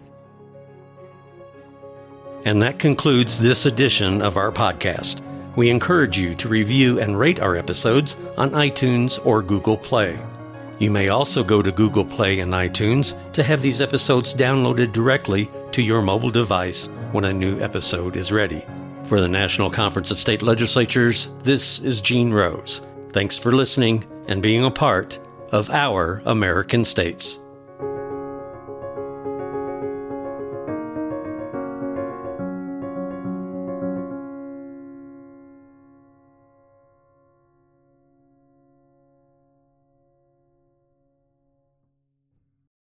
And 2.45 2.61
that 2.61 2.77
concludes 2.77 3.39
this 3.39 3.65
edition 3.65 4.21
of 4.21 4.37
our 4.37 4.51
podcast. 4.51 5.21
We 5.55 5.71
encourage 5.71 6.19
you 6.19 6.35
to 6.35 6.47
review 6.47 6.99
and 6.99 7.17
rate 7.17 7.39
our 7.39 7.55
episodes 7.55 8.15
on 8.37 8.51
iTunes 8.51 9.23
or 9.25 9.41
Google 9.41 9.77
Play. 9.77 10.19
You 10.77 10.91
may 10.91 11.09
also 11.09 11.43
go 11.43 11.63
to 11.63 11.71
Google 11.71 12.05
Play 12.05 12.39
and 12.39 12.53
iTunes 12.53 13.17
to 13.33 13.41
have 13.41 13.63
these 13.63 13.81
episodes 13.81 14.33
downloaded 14.35 14.93
directly 14.93 15.49
to 15.71 15.81
your 15.81 16.03
mobile 16.03 16.31
device 16.31 16.87
when 17.13 17.25
a 17.25 17.33
new 17.33 17.59
episode 17.59 18.15
is 18.15 18.31
ready. 18.31 18.63
For 19.13 19.21
the 19.21 19.27
National 19.27 19.69
Conference 19.69 20.09
of 20.09 20.17
State 20.17 20.41
Legislatures, 20.41 21.29
this 21.43 21.77
is 21.77 22.01
Gene 22.01 22.31
Rose. 22.31 22.81
Thanks 23.11 23.37
for 23.37 23.51
listening 23.51 24.03
and 24.27 24.41
being 24.41 24.65
a 24.65 24.71
part 24.71 25.19
of 25.51 25.69
our 25.69 26.23
American 26.25 26.83
states. 26.83 27.37